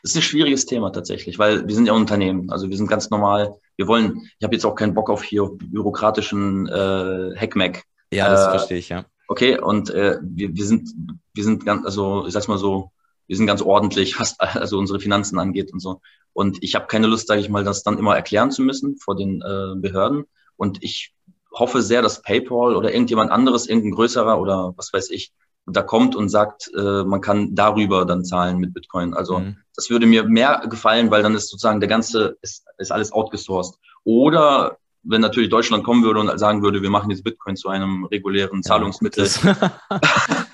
[0.01, 2.49] Das ist ein schwieriges Thema tatsächlich, weil wir sind ja ein Unternehmen.
[2.49, 3.55] Also wir sind ganz normal.
[3.75, 7.83] Wir wollen, ich habe jetzt auch keinen Bock auf hier auf bürokratischen äh, Hackmack.
[8.11, 9.05] Ja, das äh, verstehe ich, ja.
[9.27, 10.89] Okay, und äh, wir, wir sind,
[11.33, 12.91] wir sind ganz, also ich sag's mal so,
[13.27, 16.01] wir sind ganz ordentlich, was also unsere Finanzen angeht und so.
[16.33, 19.15] Und ich habe keine Lust, sage ich mal, das dann immer erklären zu müssen vor
[19.15, 20.25] den äh, Behörden.
[20.55, 21.13] Und ich
[21.53, 25.31] hoffe sehr, dass PayPal oder irgendjemand anderes, irgendein größerer oder was weiß ich,
[25.65, 29.13] da kommt und sagt, äh, man kann darüber dann zahlen mit Bitcoin.
[29.13, 29.57] Also mhm.
[29.75, 33.77] das würde mir mehr gefallen, weil dann ist sozusagen der ganze, ist, ist alles outgesourced.
[34.03, 38.05] Oder wenn natürlich Deutschland kommen würde und sagen würde, wir machen jetzt Bitcoin zu einem
[38.05, 39.25] regulären Zahlungsmittel.
[39.25, 39.53] Ja,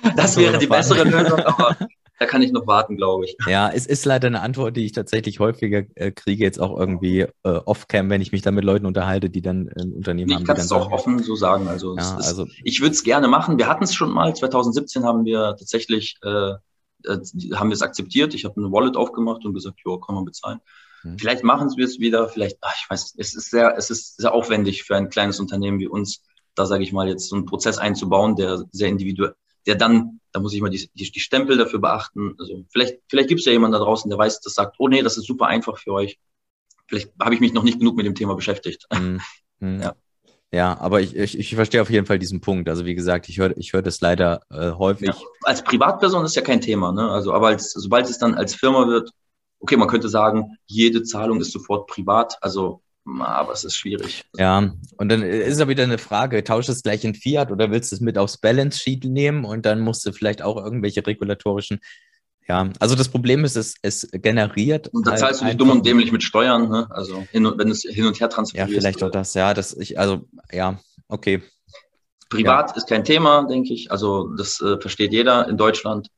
[0.04, 1.76] das, das wäre die bessere Lösung, aber
[2.20, 3.36] da kann ich noch warten, glaube ich.
[3.48, 7.22] Ja, es ist leider eine Antwort, die ich tatsächlich häufiger äh, kriege, jetzt auch irgendwie
[7.22, 10.44] äh, off-cam, wenn ich mich dann mit Leuten unterhalte, die dann ein Unternehmen ich haben.
[10.44, 11.68] Ich kann es auch offen so sagen.
[11.68, 13.58] Also, ja, ist, also ich würde es gerne machen.
[13.58, 14.34] Wir hatten es schon mal.
[14.34, 17.20] 2017 haben wir tatsächlich äh, äh
[17.54, 18.34] haben wir es akzeptiert.
[18.34, 20.60] Ich habe eine Wallet aufgemacht und gesagt, ja, kann man bezahlen.
[21.06, 21.20] Mhm.
[21.20, 24.34] Vielleicht machen wir es wieder, vielleicht, ach, ich weiß, es ist sehr, es ist sehr
[24.34, 26.24] aufwendig für ein kleines Unternehmen wie uns,
[26.56, 29.36] da sage ich mal jetzt so einen Prozess einzubauen, der sehr individuell,
[29.66, 32.36] der dann, da muss ich mal die, die, die Stempel dafür beachten.
[32.40, 35.02] Also vielleicht, vielleicht gibt es ja jemanden da draußen, der weiß, das sagt, oh nee,
[35.02, 36.20] das ist super einfach für euch.
[36.88, 38.86] Vielleicht habe ich mich noch nicht genug mit dem Thema beschäftigt.
[38.94, 39.22] Mhm.
[39.62, 39.96] Ja.
[40.56, 42.70] Ja, aber ich, ich, ich verstehe auf jeden Fall diesen Punkt.
[42.70, 45.10] Also wie gesagt, ich höre ich hör das leider äh, häufig.
[45.10, 47.10] Ja, als Privatperson ist ja kein Thema, ne?
[47.10, 49.12] Also, aber als, sobald es dann als Firma wird,
[49.60, 52.38] okay, man könnte sagen, jede Zahlung ist sofort privat.
[52.42, 54.24] Also, aber es ist schwierig.
[54.36, 57.92] Ja, und dann ist ja wieder eine Frage, tausch es gleich in Fiat oder willst
[57.92, 61.80] du es mit aufs Balance Sheet nehmen und dann musst du vielleicht auch irgendwelche regulatorischen
[62.48, 64.88] ja, also das Problem ist, es, es generiert.
[64.90, 66.88] Und da halt zahlst du dich dumm und dämlich mit Steuern, ne?
[66.92, 68.70] Also hin wenn es hin und her transferiert.
[68.70, 71.42] Ja, vielleicht auch das, ja, das ich, also ja, okay.
[72.30, 72.78] Privat ja.
[72.78, 73.92] ist kein Thema, denke ich.
[73.92, 76.10] Also das äh, versteht jeder in Deutschland.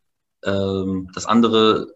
[0.44, 1.94] Ähm, das andere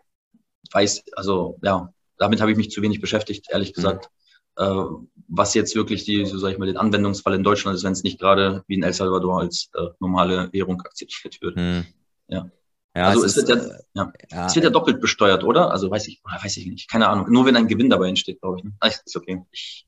[0.72, 3.76] weiß, also ja, damit habe ich mich zu wenig beschäftigt, ehrlich mhm.
[3.76, 4.06] gesagt.
[4.06, 4.20] Mhm.
[4.58, 4.84] Äh,
[5.28, 8.04] was jetzt wirklich die, so sag ich mal, den Anwendungsfall in Deutschland ist, wenn es
[8.04, 11.56] nicht gerade wie in El Salvador als äh, normale Währung akzeptiert wird.
[11.56, 11.86] Mhm.
[12.28, 12.49] Ja.
[12.93, 15.72] Ja, also es, es wird ja, ja, ja, es wird ja doppelt besteuert, oder?
[15.72, 17.32] Also weiß ich, weiß ich nicht, keine Ahnung.
[17.32, 18.66] Nur wenn ein Gewinn dabei entsteht, glaube ich.
[18.66, 18.74] Ne?
[18.84, 19.45] Ist okay.
[19.52, 19.88] Ich,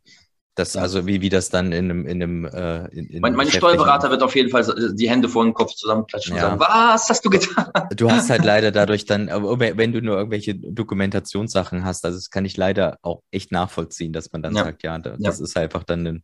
[0.55, 3.49] das, also wie, wie das dann in einem, in einem äh, in, in mein, mein
[3.49, 6.53] Steuerberater wird auf jeden Fall die Hände vor den Kopf zusammenklatschen ja.
[6.53, 6.61] und sagen,
[6.93, 7.71] was hast du getan?
[7.95, 12.45] Du hast halt leider dadurch dann, wenn du nur irgendwelche Dokumentationssachen hast, also das kann
[12.45, 14.63] ich leider auch echt nachvollziehen, dass man dann ja.
[14.63, 15.29] sagt, ja, das ja.
[15.31, 16.23] ist einfach dann ein,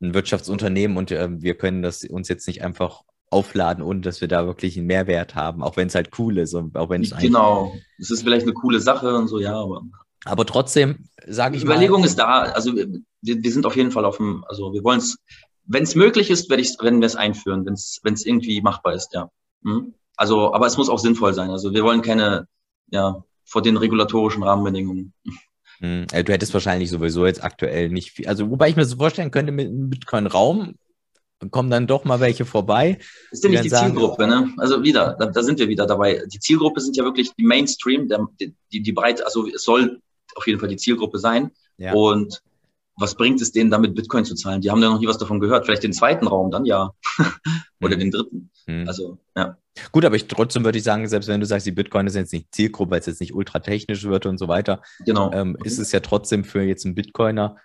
[0.00, 4.28] ein Wirtschaftsunternehmen und äh, wir können das uns jetzt nicht einfach aufladen, ohne dass wir
[4.28, 7.16] da wirklich einen Mehrwert haben, auch wenn es halt cool ist und auch wenn es
[7.16, 9.82] Genau, es ist vielleicht eine coole Sache und so, ja, aber.
[10.24, 13.90] Aber trotzdem, sage ich Die Überlegung mal, ist da, also wir, wir sind auf jeden
[13.90, 15.18] Fall auf dem, also wir wollen es,
[15.66, 19.14] wenn es möglich ist, werde ich, werden wir es einführen, wenn es irgendwie machbar ist,
[19.14, 19.30] ja.
[19.64, 19.94] Hm?
[20.16, 21.50] Also, aber es muss auch sinnvoll sein.
[21.50, 22.46] Also wir wollen keine,
[22.90, 25.12] ja, vor den regulatorischen Rahmenbedingungen.
[25.80, 29.30] Hm, du hättest wahrscheinlich sowieso jetzt aktuell nicht viel, also wobei ich mir so vorstellen
[29.30, 30.76] könnte, mit einem Bitcoin-Raum
[31.50, 32.98] kommen dann doch mal welche vorbei.
[33.30, 34.52] Das ist ja nicht die sagen, Zielgruppe, ne?
[34.56, 36.22] Also wieder, da, da, sind wir wieder dabei.
[36.32, 40.00] Die Zielgruppe sind ja wirklich die Mainstream, der, die, die Breite, also es soll
[40.34, 41.50] auf jeden Fall die Zielgruppe sein.
[41.78, 41.92] Ja.
[41.92, 42.42] Und
[42.96, 44.60] was bringt es denen damit, Bitcoin zu zahlen?
[44.60, 45.64] Die haben ja noch nie was davon gehört.
[45.64, 46.92] Vielleicht den zweiten Raum dann ja.
[47.80, 48.00] Oder hm.
[48.00, 48.50] den dritten.
[48.66, 48.86] Hm.
[48.86, 49.56] Also, ja.
[49.90, 52.32] Gut, aber ich trotzdem würde ich sagen, selbst wenn du sagst, die Bitcoin ist jetzt
[52.32, 55.32] nicht Zielgruppe, weil es jetzt nicht ultra technisch wird und so weiter, genau.
[55.32, 57.56] ähm, ist es ja trotzdem für jetzt einen Bitcoiner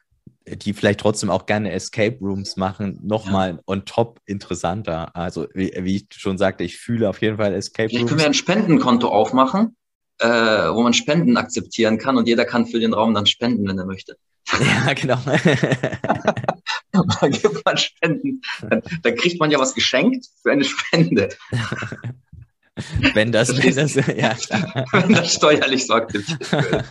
[0.48, 3.60] die vielleicht trotzdem auch gerne Escape Rooms machen, nochmal ja.
[3.68, 5.16] on top interessanter.
[5.16, 7.92] Also, wie, wie, ich schon sagte, ich fühle auf jeden Fall Escape Rooms.
[7.92, 9.76] Vielleicht können wir ein Spendenkonto aufmachen,
[10.20, 13.78] äh, wo man Spenden akzeptieren kann und jeder kann für den Raum dann spenden, wenn
[13.78, 14.18] er möchte.
[14.60, 15.20] Ja, genau.
[16.92, 18.42] dann gibt man Spenden.
[18.68, 21.30] Dann, dann, kriegt man ja was geschenkt für eine Spende.
[23.14, 24.36] wenn das, wenn das, ja,
[24.92, 26.86] wenn das steuerlich so akzeptiert wird.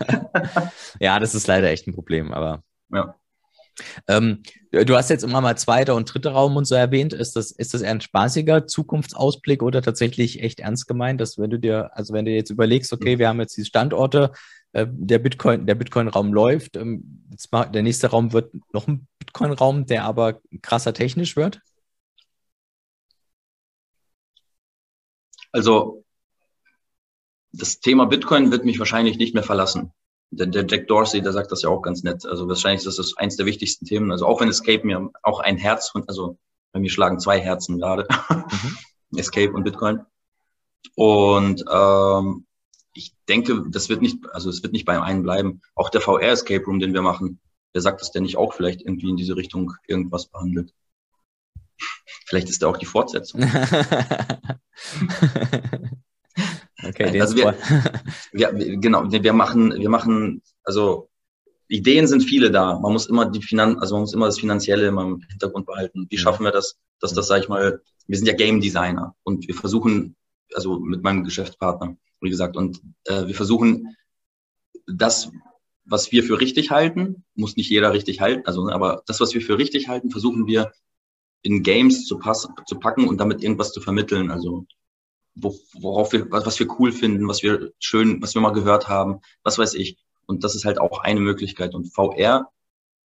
[1.01, 2.63] ja, das ist leider echt ein Problem, aber.
[2.91, 3.18] Ja.
[4.07, 7.13] Ähm, du hast jetzt immer mal zweiter und dritter Raum und so erwähnt.
[7.13, 11.51] Ist das, ist das eher ein spaßiger Zukunftsausblick oder tatsächlich echt ernst gemeint, dass wenn
[11.51, 13.19] du dir, also wenn du jetzt überlegst, okay, mhm.
[13.19, 14.33] wir haben jetzt diese Standorte,
[14.73, 19.87] äh, der Bitcoin, der Bitcoin-Raum läuft, ähm, mal, der nächste Raum wird noch ein Bitcoin-Raum,
[19.87, 21.61] der aber krasser technisch wird?
[25.53, 26.05] Also
[27.53, 29.93] das Thema Bitcoin wird mich wahrscheinlich nicht mehr verlassen
[30.31, 32.27] der, der Jack Dorsey, der sagt das ja auch ganz nett.
[32.27, 34.13] Also wahrscheinlich ist das eins der wichtigsten Themen.
[34.13, 36.39] Also auch wenn Escape mir auch ein Herz, also
[36.73, 38.79] bei mir schlagen zwei Herzen gerade, mhm.
[39.19, 40.01] Escape und Bitcoin.
[40.95, 42.47] Und ähm,
[42.93, 45.63] ich denke, das wird nicht, also es wird nicht beim einen bleiben.
[45.75, 47.41] Auch der VR Escape Room, den wir machen,
[47.75, 50.73] der sagt, dass der nicht auch vielleicht irgendwie in diese Richtung irgendwas behandelt.
[52.27, 53.41] Vielleicht ist der auch die Fortsetzung.
[56.83, 57.55] Okay, also wir,
[58.33, 61.09] wir, genau, wir machen, wir machen, also
[61.69, 62.79] Ideen sind viele da.
[62.79, 66.07] Man muss immer die Finan also man muss immer das Finanzielle im Hintergrund behalten.
[66.09, 69.47] Wie schaffen wir das, dass das, sag ich mal, wir sind ja Game Designer und
[69.47, 70.17] wir versuchen,
[70.55, 73.95] also mit meinem Geschäftspartner, wie gesagt, und äh, wir versuchen
[74.87, 75.31] das,
[75.85, 79.43] was wir für richtig halten, muss nicht jeder richtig halten, also, aber das, was wir
[79.43, 80.73] für richtig halten, versuchen wir
[81.43, 84.31] in Games zu passen, zu packen und damit irgendwas zu vermitteln.
[84.31, 84.67] Also
[85.43, 89.59] worauf wir, was wir cool finden, was wir schön, was wir mal gehört haben, was
[89.59, 89.99] weiß ich.
[90.27, 91.75] Und das ist halt auch eine Möglichkeit.
[91.75, 92.51] Und VR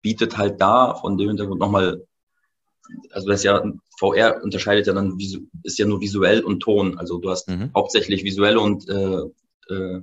[0.02, 2.04] bietet halt da von dem Hintergrund nochmal,
[3.10, 3.62] also das ist ja,
[3.98, 5.18] VR unterscheidet ja dann,
[5.62, 6.98] ist ja nur visuell und Ton.
[6.98, 7.70] Also du hast mhm.
[7.74, 9.20] hauptsächlich visuelle und äh,
[9.72, 10.02] äh,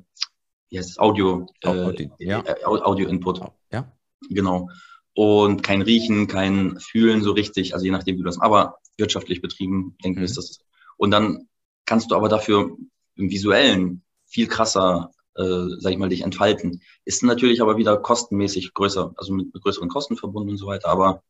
[0.70, 2.42] wie heißt es, Audio, äh, Audio, ja.
[2.46, 3.42] Äh, Audio-Input.
[3.72, 3.92] Ja.
[4.30, 4.70] Genau.
[5.14, 9.42] Und kein Riechen, kein Fühlen so richtig, also je nachdem, wie du das, aber wirtschaftlich
[9.42, 10.26] betrieben, denke ich, mhm.
[10.26, 10.60] ist das.
[10.98, 11.49] Und dann
[11.90, 12.78] kannst du aber dafür
[13.16, 16.84] im Visuellen viel krasser, äh, sag ich mal, dich entfalten.
[17.04, 20.90] Ist natürlich aber wieder kostenmäßig größer, also mit, mit größeren Kosten verbunden und so weiter.
[20.90, 21.24] Aber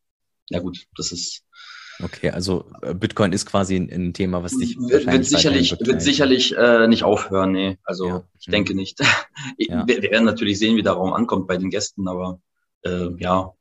[0.49, 1.45] ja gut, das ist.
[2.03, 6.01] Okay, also äh, Bitcoin ist quasi ein, ein Thema, was dich wird, wird sicherlich wird
[6.01, 7.53] sicherlich äh, nicht aufhören.
[7.53, 8.24] Nee, also ja.
[8.38, 8.51] ich hm.
[8.51, 8.99] denke nicht.
[9.57, 9.88] ja.
[9.88, 12.41] wir, wir, werden natürlich sehen, wie der Raum ankommt bei den Gästen, aber
[12.84, 13.53] äh, ja,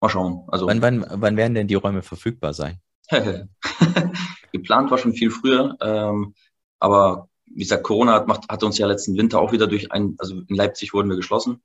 [0.00, 0.44] mal schauen.
[0.48, 2.80] Also, wann, wann, wann werden denn die Räume verfügbar sein?
[4.54, 6.34] Geplant war schon viel früher, ähm,
[6.78, 10.14] aber wie gesagt, Corona hat, macht, hat uns ja letzten Winter auch wieder durch ein,
[10.18, 11.62] also in Leipzig wurden wir geschlossen.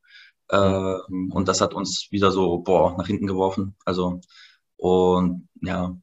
[0.51, 3.75] Ähm, und das hat uns wieder so, boah, nach hinten geworfen.
[3.85, 4.21] Also,
[4.77, 5.95] und ja,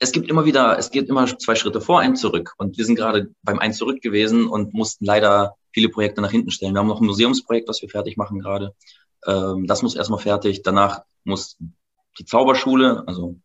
[0.00, 2.54] es gibt immer wieder, es geht immer zwei Schritte vor, ein zurück.
[2.58, 6.50] Und wir sind gerade beim ein zurück gewesen und mussten leider viele Projekte nach hinten
[6.50, 6.74] stellen.
[6.74, 8.74] Wir haben noch ein Museumsprojekt, was wir fertig machen gerade.
[9.26, 10.62] Ähm, das muss erstmal fertig.
[10.62, 11.56] Danach muss
[12.18, 13.36] die Zauberschule, also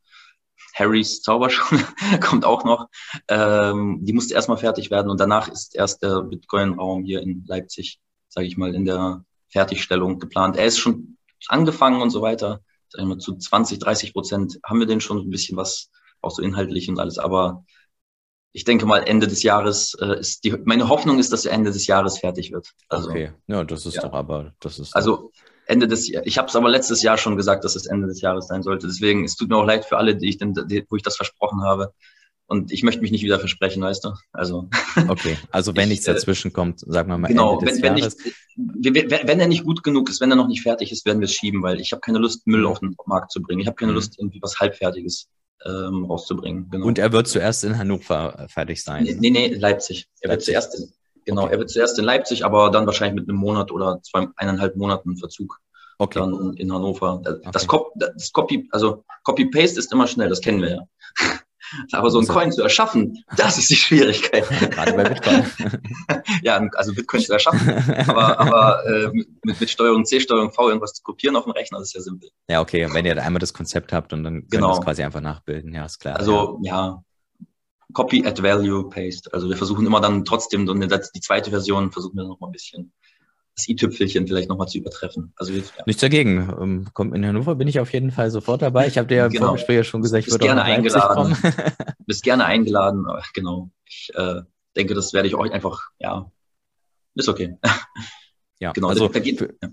[0.73, 1.83] Harrys Zauberschule
[2.21, 2.87] kommt auch noch.
[3.27, 7.99] Ähm, die musste erstmal fertig werden und danach ist erst der Bitcoin-Raum hier in Leipzig,
[8.29, 10.57] sage ich mal, in der Fertigstellung geplant.
[10.57, 11.17] Er ist schon
[11.47, 12.61] angefangen und so weiter.
[12.89, 15.89] Sagen wir, zu 20, 30 Prozent haben wir den schon ein bisschen was,
[16.21, 17.17] auch so inhaltlich und alles.
[17.17, 17.63] Aber
[18.51, 21.71] ich denke mal, Ende des Jahres äh, ist die, meine Hoffnung ist, dass er Ende
[21.71, 22.71] des Jahres fertig wird.
[22.87, 24.01] Also, okay, ja, das ist ja.
[24.03, 24.95] doch aber, das ist.
[24.95, 25.31] Also
[25.65, 26.27] Ende des Jahres.
[26.27, 28.87] Ich habe es aber letztes Jahr schon gesagt, dass es Ende des Jahres sein sollte.
[28.87, 31.15] Deswegen, es tut mir auch leid für alle, die ich denn, die, wo ich das
[31.15, 31.93] versprochen habe.
[32.45, 34.13] Und ich möchte mich nicht wieder versprechen, weißt du?
[34.31, 34.69] Also.
[35.07, 38.17] Okay, also wenn ich, nichts dazwischen kommt, sagen wir mal genau, Ende des wenn, Jahres.
[38.55, 41.05] Wenn, nicht, wenn, wenn er nicht gut genug ist, wenn er noch nicht fertig ist,
[41.05, 43.61] werden wir es schieben, weil ich habe keine Lust, Müll auf den Markt zu bringen.
[43.61, 43.97] Ich habe keine mhm.
[43.97, 45.29] Lust, irgendwie was Halbfertiges
[45.65, 46.69] ähm, rauszubringen.
[46.69, 46.85] Genau.
[46.85, 49.03] Und er wird zuerst in Hannover fertig sein?
[49.19, 50.07] Nee, nee, Leipzig.
[50.21, 50.53] Er Leipzig.
[50.53, 50.93] wird zuerst in,
[51.25, 51.53] genau, okay.
[51.53, 55.17] er wird zuerst in Leipzig, aber dann wahrscheinlich mit einem Monat oder zwei, eineinhalb Monaten
[55.17, 55.59] Verzug.
[55.99, 56.19] Okay.
[56.19, 57.21] Dann in Hannover.
[57.23, 57.89] Das, okay.
[57.95, 60.81] das Copy, also Copy-Paste ist immer schnell, das kennen wir ja.
[61.91, 64.47] Aber so ein Coin zu erschaffen, das ist die Schwierigkeit.
[64.71, 65.45] Gerade bei Bitcoin.
[66.43, 67.67] ja, also Bitcoin zu erschaffen.
[68.07, 69.09] Aber, aber äh,
[69.43, 72.01] mit, mit Steuerung C, Steuerung V irgendwas zu kopieren auf dem Rechner, das ist ja
[72.01, 72.29] simpel.
[72.47, 72.87] Ja, okay.
[72.91, 74.67] Wenn ihr einmal das Konzept habt und dann könnt genau.
[74.67, 76.17] ihr das quasi einfach nachbilden, ja, ist klar.
[76.17, 76.75] Also, ja.
[76.75, 77.03] ja.
[77.93, 79.31] Copy, Add Value, Paste.
[79.33, 82.91] Also wir versuchen immer dann trotzdem, die zweite Version versuchen wir noch mal ein bisschen
[83.55, 85.33] das i-Tüpfelchen vielleicht nochmal zu übertreffen.
[85.35, 85.61] Also ja.
[85.85, 86.49] Nichts dagegen.
[86.59, 88.87] Ähm, kommt in Hannover bin ich auf jeden Fall sofort dabei.
[88.87, 89.41] Ich habe dir ja genau.
[89.41, 91.37] im Vorgespräch ja schon gesagt, ich würde gerne eingeladen.
[92.05, 93.05] bist gerne eingeladen.
[93.33, 93.69] Genau.
[93.87, 94.41] Ich äh,
[94.75, 96.31] denke, das werde ich euch einfach, ja,
[97.15, 97.57] ist okay.
[98.59, 98.87] Ja, genau.
[98.87, 99.69] Also da geht, für, ja.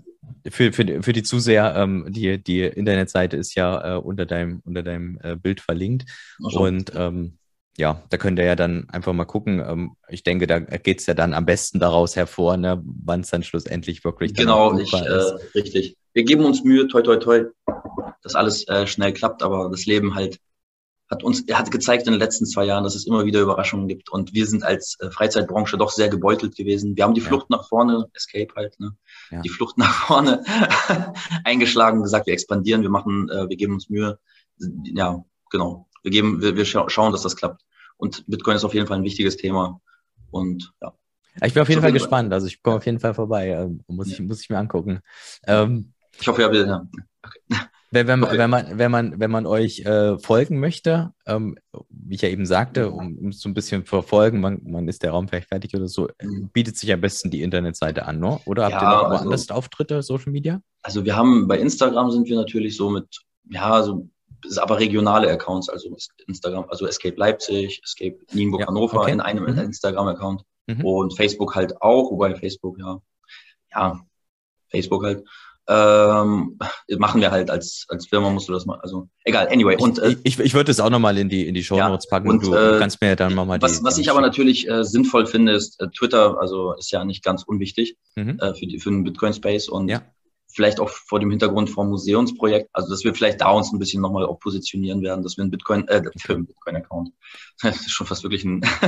[0.49, 4.83] für, für, für die Zuseher, ähm, die, die Internetseite ist ja äh, unter deinem, unter
[4.83, 6.11] deinem äh, Bild verlinkt.
[6.39, 7.37] Und ähm,
[7.81, 9.59] ja, da könnt ihr ja dann einfach mal gucken.
[9.59, 13.31] Ähm, ich denke, da geht es ja dann am besten daraus hervor, ne, wann es
[13.31, 15.21] dann schlussendlich wirklich genau ich, äh,
[15.55, 15.97] richtig.
[16.13, 17.45] Wir geben uns Mühe, toi toi toi,
[18.21, 20.37] dass alles äh, schnell klappt, aber das Leben halt
[21.09, 23.87] hat uns, er hat gezeigt in den letzten zwei Jahren, dass es immer wieder Überraschungen
[23.87, 26.95] gibt und wir sind als äh, Freizeitbranche doch sehr gebeutelt gewesen.
[26.95, 27.27] Wir haben die ja.
[27.27, 28.95] Flucht nach vorne, Escape halt, ne,
[29.31, 29.41] ja.
[29.41, 30.43] die Flucht nach vorne
[31.43, 34.19] eingeschlagen, gesagt, wir expandieren, wir machen, äh, wir geben uns Mühe.
[34.83, 37.63] Ja, genau wir geben, wir, wir schauen, dass das klappt.
[38.01, 39.79] Und Bitcoin ist auf jeden Fall ein wichtiges Thema.
[40.31, 40.91] Und ja.
[41.43, 42.33] Ich bin auf jeden Fall gespannt.
[42.33, 43.49] Also ich komme auf jeden Fall vorbei.
[43.49, 45.01] Ähm, muss, ich, muss ich mir angucken.
[45.45, 46.87] Ähm, ich hoffe, ja, ja.
[47.23, 47.59] Okay.
[47.91, 48.37] Wenn, wenn, okay.
[48.37, 51.57] wenn, man, wenn, man, wenn man euch äh, folgen möchte, ähm,
[51.89, 55.11] wie ich ja eben sagte, um, um so ein bisschen verfolgen, man, man ist der
[55.11, 56.49] Raum vielleicht fertig oder so, mhm.
[56.51, 58.39] bietet sich am besten die Internetseite an, ne?
[58.45, 60.61] oder habt ja, ihr noch also woanders also, Auftritte, Social Media?
[60.81, 63.05] Also wir haben bei Instagram sind wir natürlich so mit,
[63.49, 64.09] ja, so
[64.57, 65.95] aber regionale Accounts, also
[66.27, 69.11] Instagram, also Escape Leipzig, Escape Nienburg, ja, Hannover okay.
[69.11, 69.59] in einem mhm.
[69.59, 70.85] Instagram-Account mhm.
[70.85, 72.99] und Facebook halt auch, wobei Facebook, ja,
[73.73, 73.99] ja,
[74.69, 75.23] Facebook halt.
[75.67, 76.57] Ähm,
[76.97, 79.77] machen wir halt als, als Firma, musst du das mal, also egal, anyway.
[79.79, 82.05] Und, äh, ich, ich, ich würde das auch nochmal in die, in die Show Notes
[82.05, 83.63] ja, packen und, du, äh, kannst mir dann nochmal die.
[83.63, 87.23] Was, was ich aber natürlich äh, sinnvoll finde, ist äh, Twitter, also ist ja nicht
[87.23, 88.39] ganz unwichtig mhm.
[88.39, 90.01] äh, für, die, für den Bitcoin Space und ja
[90.53, 94.01] vielleicht auch vor dem Hintergrund vom Museumsprojekt, also dass wir vielleicht da uns ein bisschen
[94.01, 97.11] nochmal auch positionieren werden, dass wir ein Bitcoin, äh, für einen Bitcoin-Account,
[97.61, 98.61] das ist schon fast wirklich ein,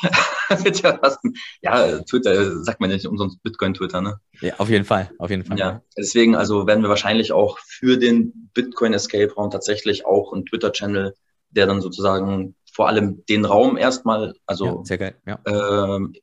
[0.00, 4.20] ja, fast ein, ja, Twitter, sagt man ja nicht umsonst Bitcoin-Twitter, ne?
[4.40, 5.58] Ja, auf jeden Fall, auf jeden Fall.
[5.58, 10.46] Ja, deswegen, also werden wir wahrscheinlich auch für den Bitcoin Escape Raum tatsächlich auch einen
[10.46, 11.14] Twitter-Channel,
[11.50, 15.40] der dann sozusagen vor allem den Raum erstmal, also ja, sehr geil, ja.
[15.46, 16.14] ähm,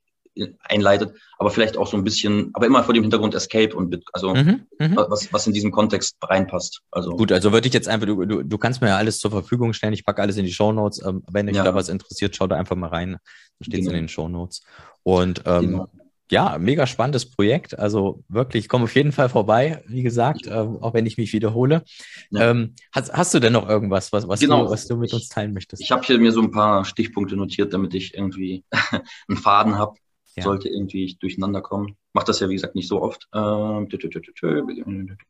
[0.63, 4.36] einleitet, aber vielleicht auch so ein bisschen, aber immer vor dem Hintergrund Escape und also
[4.36, 6.81] mhm, mhm, was, was in diesem Kontext reinpasst.
[6.91, 9.31] Also gut, also würde ich jetzt einfach, du, du, du kannst mir ja alles zur
[9.31, 11.01] Verfügung stellen, ich packe alles in die Show Notes.
[11.05, 11.63] Ähm, wenn euch ja.
[11.63, 13.17] da was interessiert, schaut da einfach mal rein.
[13.59, 13.97] Da steht es genau.
[13.97, 14.63] in den Show Notes.
[15.03, 15.88] Und ähm, genau.
[16.31, 17.77] ja, mega spannendes Projekt.
[17.77, 21.33] Also wirklich, ich komme auf jeden Fall vorbei, wie gesagt, äh, auch wenn ich mich
[21.33, 21.83] wiederhole.
[22.31, 22.51] Ja.
[22.51, 24.65] Ähm, hast, hast du denn noch irgendwas, was, was, genau.
[24.65, 25.81] du, was du mit uns teilen möchtest?
[25.81, 28.63] Ich habe hier mir so ein paar Stichpunkte notiert, damit ich irgendwie
[29.27, 29.95] einen Faden habe
[30.36, 30.43] ja.
[30.43, 31.95] sollte irgendwie durcheinander kommen.
[32.13, 33.27] Macht das ja, wie gesagt, nicht so oft.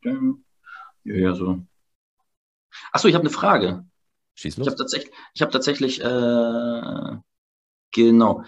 [0.04, 0.44] Ähm,
[1.04, 1.60] ja, so.
[2.92, 3.86] Achso, ich habe eine Frage.
[4.36, 4.68] Schieß los.
[4.68, 7.18] Ich habe tatsächlich, ich habe tatsächlich, äh,
[7.92, 8.44] genau.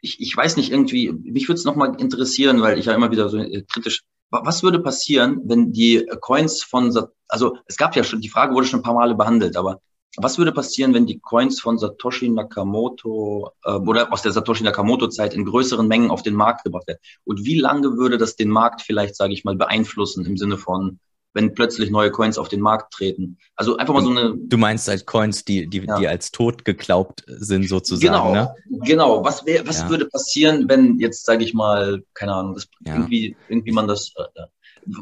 [0.00, 3.28] Ich, ich weiß nicht, irgendwie, mich würde es nochmal interessieren, weil ich ja immer wieder
[3.28, 6.96] so äh, kritisch, was würde passieren, wenn die Coins von,
[7.28, 9.80] also es gab ja schon, die Frage wurde schon ein paar Male behandelt, aber
[10.16, 15.34] was würde passieren, wenn die Coins von Satoshi Nakamoto äh, oder aus der Satoshi Nakamoto-Zeit
[15.34, 17.00] in größeren Mengen auf den Markt gebracht werden?
[17.24, 21.00] Und wie lange würde das den Markt vielleicht, sage ich mal, beeinflussen im Sinne von,
[21.34, 23.38] wenn plötzlich neue Coins auf den Markt treten?
[23.56, 24.34] Also einfach mal so eine.
[24.36, 25.98] Du meinst halt Coins, die, die, ja.
[25.98, 28.12] die als tot geglaubt sind, sozusagen.
[28.12, 28.54] Genau, ne?
[28.84, 29.22] genau.
[29.22, 29.90] Was, wär, was ja.
[29.90, 32.94] würde passieren, wenn jetzt, sage ich mal, keine Ahnung, das, ja.
[32.94, 34.12] irgendwie, irgendwie man das.
[34.16, 34.92] Äh,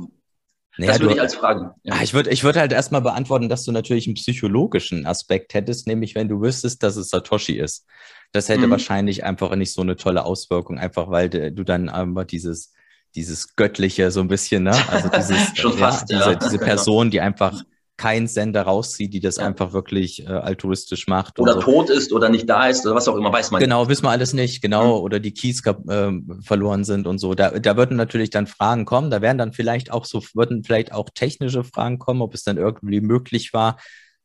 [0.76, 1.74] naja, das würde ich als Frage.
[1.84, 1.94] Ja.
[1.94, 5.86] Ah, ich würde ich würd halt erstmal beantworten, dass du natürlich einen psychologischen Aspekt hättest,
[5.86, 7.86] nämlich wenn du wüsstest, dass es Satoshi ist.
[8.32, 8.72] Das hätte mhm.
[8.72, 12.72] wahrscheinlich einfach nicht so eine tolle Auswirkung, einfach weil du dann einfach dieses,
[13.14, 14.76] dieses Göttliche so ein bisschen, ne?
[14.88, 16.36] Also dieses, Schon fast, ja, diese, ja.
[16.36, 17.62] diese Person, die einfach
[17.96, 19.46] keinen Sender rauszieht, die das ja.
[19.46, 21.38] einfach wirklich äh, altruistisch macht.
[21.38, 21.60] Oder so.
[21.60, 23.90] tot ist oder nicht da ist oder was auch immer, weiß man Genau, nicht.
[23.90, 24.98] wissen wir alles nicht, genau.
[24.98, 25.04] Mhm.
[25.04, 27.34] Oder die Keys äh, verloren sind und so.
[27.34, 29.10] Da, da würden natürlich dann Fragen kommen.
[29.10, 32.56] Da werden dann vielleicht auch so, würden vielleicht auch technische Fragen kommen, ob es dann
[32.56, 33.76] irgendwie möglich war,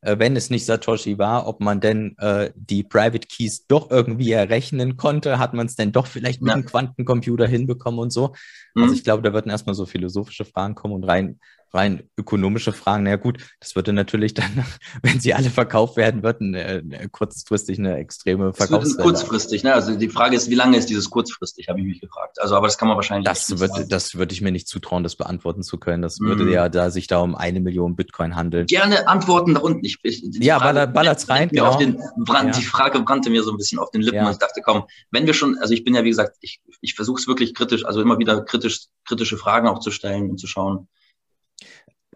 [0.01, 4.31] äh, wenn es nicht Satoshi war, ob man denn äh, die Private Keys doch irgendwie
[4.31, 5.39] errechnen konnte.
[5.39, 6.55] Hat man es denn doch vielleicht mit ja.
[6.55, 8.27] einem Quantencomputer hinbekommen und so?
[8.27, 8.35] Also
[8.75, 8.83] mhm.
[8.83, 11.39] Also ich glaube, da würden erstmal so philosophische Fragen kommen und rein
[11.73, 14.65] rein ökonomische Fragen, na ja, gut, das würde natürlich dann,
[15.03, 19.03] wenn sie alle verkauft werden würden, äh, kurzfristig eine extreme Verkaufswelle.
[19.03, 19.73] Kurzfristig, ne?
[19.73, 22.41] Also die Frage ist, wie lange ist dieses kurzfristig, habe ich mich gefragt.
[22.41, 23.25] Also, aber das kann man wahrscheinlich.
[23.25, 26.01] Das würde, das würde ich mir nicht zutrauen, das beantworten zu können.
[26.01, 26.51] Das würde mhm.
[26.51, 28.65] ja da sich da um eine Million Bitcoin handeln.
[28.65, 29.85] Gerne Antworten da unten.
[29.85, 31.49] Ich, ich, ja, Frage, ballert's rein.
[31.49, 31.77] Genau.
[31.77, 32.59] Den, brand, ja.
[32.59, 34.25] Die Frage brannte mir so ein bisschen auf den Lippen ja.
[34.25, 36.95] und ich dachte, komm, wenn wir schon, also ich bin ja wie gesagt, ich, ich
[36.95, 40.47] versuche es wirklich kritisch, also immer wieder kritisch, kritische Fragen auch zu stellen und zu
[40.47, 40.87] schauen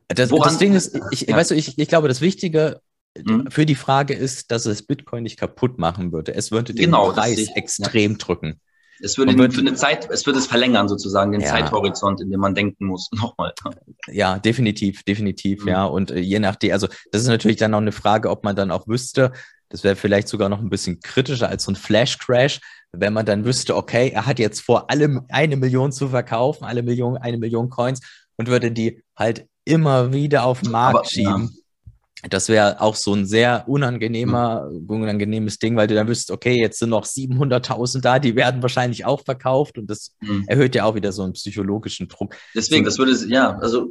[0.07, 1.35] das, das Ding ist, ich, ja.
[1.35, 2.81] weißt du, ich, ich glaube, das Wichtige
[3.17, 3.49] mhm.
[3.49, 6.33] für die Frage ist, dass es Bitcoin nicht kaputt machen würde.
[6.33, 8.17] Es würde den genau, Preis ich, extrem ja.
[8.17, 8.59] drücken.
[9.01, 11.49] Es würde wird, für eine Zeit, es würde es verlängern sozusagen, den ja.
[11.49, 13.09] Zeithorizont, in dem man denken muss.
[13.15, 13.53] Nochmal.
[14.07, 15.67] Ja, definitiv, definitiv, mhm.
[15.67, 15.85] ja.
[15.85, 18.71] Und äh, je nachdem, also das ist natürlich dann auch eine Frage, ob man dann
[18.71, 19.33] auch wüsste,
[19.69, 23.43] das wäre vielleicht sogar noch ein bisschen kritischer als so ein Flash-Crash, wenn man dann
[23.43, 27.69] wüsste, okay, er hat jetzt vor, alle eine Million zu verkaufen, alle Million, eine Million
[27.69, 27.99] Coins
[28.37, 31.51] und würde die halt immer wieder auf den Markt Aber, schieben.
[31.53, 32.29] Ja.
[32.29, 34.89] Das wäre auch so ein sehr unangenehmer, mhm.
[34.89, 39.05] unangenehmes Ding, weil du dann wüsstest, okay, jetzt sind noch 700.000 da, die werden wahrscheinlich
[39.05, 40.45] auch verkauft und das mhm.
[40.47, 42.35] erhöht ja auch wieder so einen psychologischen Druck.
[42.55, 43.89] Deswegen, so, das würde, ja, also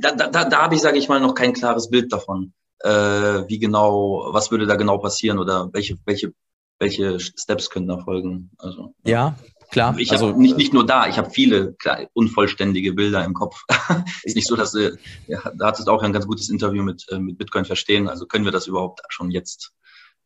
[0.00, 3.58] da, da, da habe ich, sage ich mal, noch kein klares Bild davon, äh, wie
[3.58, 6.32] genau, was würde da genau passieren oder welche, welche,
[6.78, 8.50] welche Steps könnten da folgen.
[8.56, 9.36] Also, ja,
[9.70, 9.96] Klar.
[9.98, 11.76] Ich also nicht, nicht nur da, ich habe viele
[12.12, 13.62] unvollständige Bilder im Kopf.
[14.24, 14.92] ist nicht so, dass äh,
[15.28, 18.08] ja, da hat es auch ein ganz gutes Interview mit, äh, mit Bitcoin verstehen.
[18.08, 19.72] Also können wir das überhaupt schon jetzt?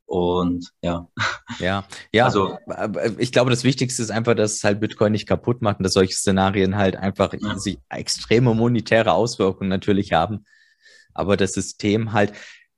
[0.07, 1.09] Und ja.
[1.59, 2.25] Ja, ja.
[2.25, 2.59] Also
[3.19, 6.15] ich glaube, das Wichtigste ist einfach, dass halt Bitcoin nicht kaputt macht und dass solche
[6.15, 7.59] Szenarien halt einfach ja.
[7.59, 10.45] sich extreme monetäre Auswirkungen natürlich haben.
[11.15, 12.33] Aber das System halt,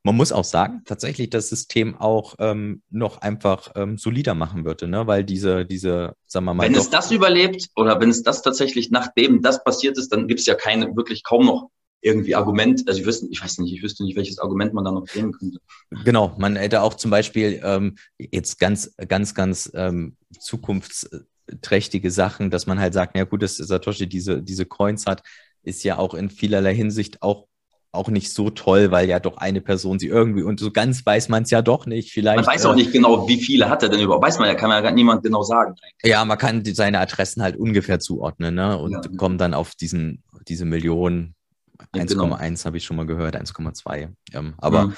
[0.06, 4.86] man muss auch sagen, tatsächlich das System auch ähm, noch einfach ähm, solider machen würde,
[4.86, 5.08] ne?
[5.08, 6.62] weil diese, diese, sagen wir mal.
[6.62, 10.38] Wenn es das überlebt oder wenn es das tatsächlich nachdem das passiert ist, dann gibt
[10.38, 11.70] es ja keine, wirklich kaum noch
[12.02, 14.92] irgendwie Argument, also ich wüsste, ich weiß nicht, ich wüsste nicht, welches Argument man da
[14.92, 15.58] noch bringen könnte.
[16.04, 22.68] Genau, man hätte auch zum Beispiel ähm, jetzt ganz, ganz, ganz ähm, zukunftsträchtige Sachen, dass
[22.68, 25.24] man halt sagt, ja gut, dass Satoshi diese, diese Coins hat,
[25.64, 27.48] ist ja auch in vielerlei Hinsicht auch
[27.92, 31.28] auch nicht so toll, weil ja doch eine Person sie irgendwie und so ganz weiß
[31.28, 32.12] man es ja doch nicht.
[32.12, 32.36] Vielleicht.
[32.36, 34.24] Man weiß auch äh, nicht genau, wie viele hat er denn überhaupt.
[34.24, 35.70] Weiß man ja, kann man ja niemand genau sagen.
[35.70, 36.12] Eigentlich.
[36.12, 38.78] Ja, man kann seine Adressen halt ungefähr zuordnen, ne?
[38.78, 41.34] Und ja, kommt dann auf diesen, diese Millionen.
[41.94, 42.38] Ja, 1,1 genau.
[42.64, 44.08] habe ich schon mal gehört, 1,2.
[44.32, 44.96] Ähm, aber mhm.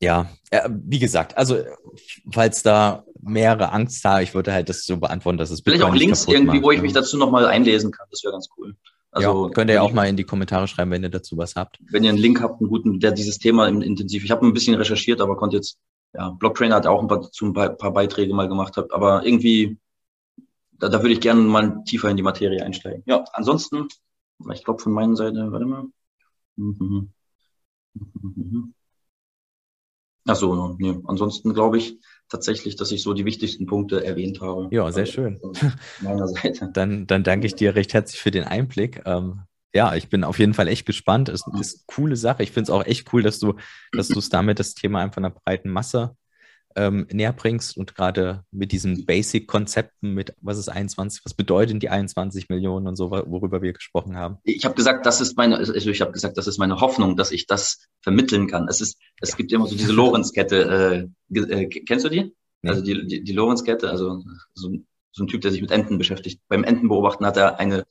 [0.00, 1.58] ja, äh, wie gesagt, also
[2.30, 5.94] falls da mehrere Angst haben, ich würde halt das so beantworten, dass es Vielleicht auch
[5.94, 8.06] Links irgendwie, macht, wo ich mich dazu nochmal einlesen kann.
[8.10, 8.76] Das wäre ganz cool.
[9.16, 11.78] Also ja, könnt ihr auch mal in die Kommentare schreiben, wenn ihr dazu was habt.
[11.90, 14.24] Wenn ihr einen Link habt, einen guten, der dieses Thema intensiv.
[14.24, 15.78] Ich habe ein bisschen recherchiert, aber konnte jetzt,
[16.12, 19.78] ja, Blocktrainer hat auch ein paar, zu ein paar Beiträge mal gemacht, hat, aber irgendwie,
[20.72, 23.04] da, da würde ich gerne mal tiefer in die Materie einsteigen.
[23.06, 23.88] Ja, ansonsten,
[24.52, 25.84] ich glaube von meiner Seite, warte mal.
[26.56, 27.10] Mhm.
[27.94, 28.74] Mhm.
[30.26, 30.98] Ach so, nee.
[31.06, 31.98] Ansonsten glaube ich,
[32.28, 34.68] tatsächlich, dass ich so die wichtigsten Punkte erwähnt habe.
[34.70, 35.40] Ja, sehr schön.
[36.00, 36.70] Meiner Seite.
[36.74, 39.02] Dann, dann danke ich dir recht herzlich für den Einblick.
[39.04, 39.42] Ähm,
[39.74, 41.28] ja, ich bin auf jeden Fall echt gespannt.
[41.28, 42.42] Es ist eine coole Sache.
[42.42, 43.54] Ich finde es auch echt cool, dass du,
[43.92, 46.16] dass du es damit das Thema einfach einer breiten Masse
[46.76, 51.88] ähm, näher bringst und gerade mit diesen Basic-Konzepten mit, was ist 21, was bedeuten die
[51.88, 54.38] 21 Millionen und so, worüber wir gesprochen haben.
[54.44, 57.32] Ich habe gesagt, das ist meine, also ich habe gesagt, das ist meine Hoffnung, dass
[57.32, 58.68] ich das vermitteln kann.
[58.68, 59.36] Es ist, es ja.
[59.36, 61.10] gibt immer so diese Lorenz-Kette.
[61.32, 62.34] Äh, äh, kennst du die?
[62.62, 62.70] Ja.
[62.70, 64.22] Also die, die, die Lorenz-Kette, also
[64.54, 64.70] so,
[65.12, 66.40] so ein Typ, der sich mit Enten beschäftigt.
[66.48, 67.86] Beim Entenbeobachten hat er eine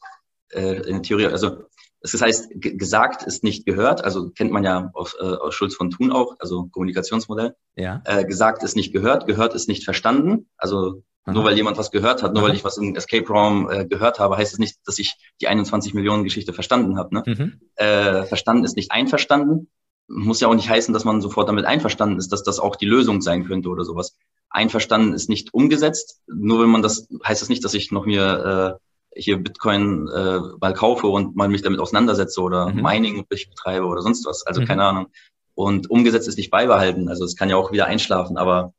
[0.49, 1.63] äh, in der Theorie, also
[2.11, 5.89] das heißt, gesagt ist nicht gehört, also kennt man ja aus, äh, aus Schulz von
[5.89, 7.55] Thun auch, also Kommunikationsmodell.
[7.75, 8.01] Ja.
[8.05, 10.47] Äh, gesagt ist nicht gehört, gehört ist nicht verstanden.
[10.57, 11.33] Also Aha.
[11.33, 12.49] nur weil jemand was gehört hat, nur Aha.
[12.49, 15.47] weil ich was im Escape Room äh, gehört habe, heißt es nicht, dass ich die
[15.47, 17.15] 21 Millionen Geschichte verstanden habe.
[17.15, 17.23] Ne?
[17.25, 17.61] Mhm.
[17.75, 19.69] Äh, verstanden ist nicht einverstanden.
[20.07, 22.85] Muss ja auch nicht heißen, dass man sofort damit einverstanden ist, dass das auch die
[22.85, 24.15] Lösung sein könnte oder sowas.
[24.49, 26.21] Einverstanden ist nicht umgesetzt.
[26.27, 28.84] Nur wenn man das, heißt das nicht, dass ich noch mir äh,
[29.15, 32.81] hier Bitcoin äh, mal kaufe und mal mich damit auseinandersetze oder mhm.
[32.81, 34.45] Mining betreibe oder sonst was.
[34.45, 34.65] Also mhm.
[34.65, 35.07] keine Ahnung.
[35.53, 37.07] Und umgesetzt ist nicht beibehalten.
[37.07, 38.73] Also es kann ja auch wieder einschlafen, aber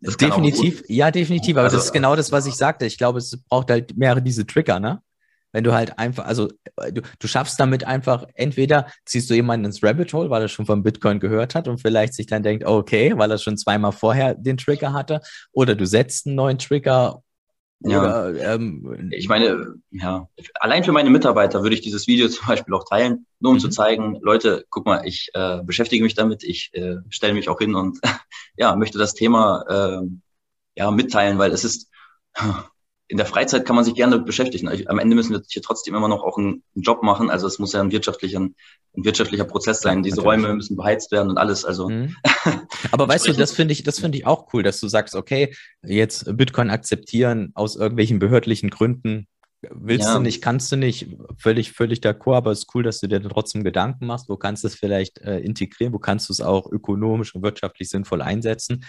[0.00, 1.56] definitiv, ja, definitiv.
[1.56, 2.86] Aber also, das ist genau das, was ich sagte.
[2.86, 5.00] Ich glaube, es braucht halt mehrere diese Trigger, ne?
[5.54, 6.48] Wenn du halt einfach, also
[6.92, 10.64] du, du schaffst damit einfach, entweder ziehst du jemanden ins Rabbit Hole, weil er schon
[10.64, 14.34] von Bitcoin gehört hat und vielleicht sich dann denkt, okay, weil er schon zweimal vorher
[14.34, 15.20] den Trigger hatte,
[15.52, 17.22] oder du setzt einen neuen Trigger
[17.84, 18.00] ja.
[18.00, 22.74] Oder, ähm, ich meine, ja, allein für meine Mitarbeiter würde ich dieses Video zum Beispiel
[22.74, 23.60] auch teilen, nur um mhm.
[23.60, 27.58] zu zeigen, Leute, guck mal, ich äh, beschäftige mich damit, ich äh, stelle mich auch
[27.58, 27.98] hin und
[28.56, 30.06] ja, möchte das Thema äh,
[30.76, 31.90] ja mitteilen, weil es ist
[33.12, 34.70] in der Freizeit kann man sich gerne beschäftigen.
[34.86, 37.28] Am Ende müssen wir hier trotzdem immer noch auch einen, Job machen.
[37.28, 38.54] Also es muss ja ein wirtschaftlicher, ein
[38.94, 40.02] wirtschaftlicher Prozess sein.
[40.02, 40.44] Diese Natürlich.
[40.44, 41.66] Räume müssen beheizt werden und alles.
[41.66, 41.90] Also.
[41.90, 42.16] Mhm.
[42.90, 45.54] Aber weißt du, das finde ich, das finde ich auch cool, dass du sagst, okay,
[45.82, 49.28] jetzt Bitcoin akzeptieren aus irgendwelchen behördlichen Gründen.
[49.60, 50.14] Willst ja.
[50.14, 53.22] du nicht, kannst du nicht, völlig, völlig d'accord, aber es ist cool, dass du dir
[53.22, 56.72] trotzdem Gedanken machst, wo kannst du es vielleicht äh, integrieren, wo kannst du es auch
[56.72, 58.86] ökonomisch und wirtschaftlich sinnvoll einsetzen.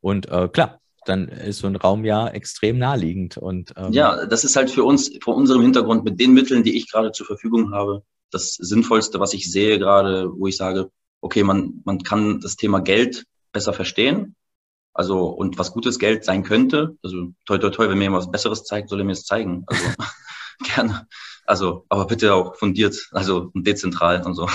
[0.00, 3.36] Und äh, klar, dann ist so ein Raum ja extrem naheliegend.
[3.36, 6.76] Und, ähm, ja, das ist halt für uns, vor unserem Hintergrund, mit den Mitteln, die
[6.76, 10.90] ich gerade zur Verfügung habe, das Sinnvollste, was ich sehe gerade, wo ich sage,
[11.20, 14.36] okay, man, man kann das Thema Geld besser verstehen.
[14.92, 16.96] Also, und was gutes Geld sein könnte.
[17.02, 19.64] Also, toll, toll, toll, wenn mir jemand was Besseres zeigt, soll er mir es zeigen.
[19.66, 19.84] Also,
[20.74, 21.08] gerne.
[21.46, 24.48] Also, aber bitte auch fundiert, also dezentral und so.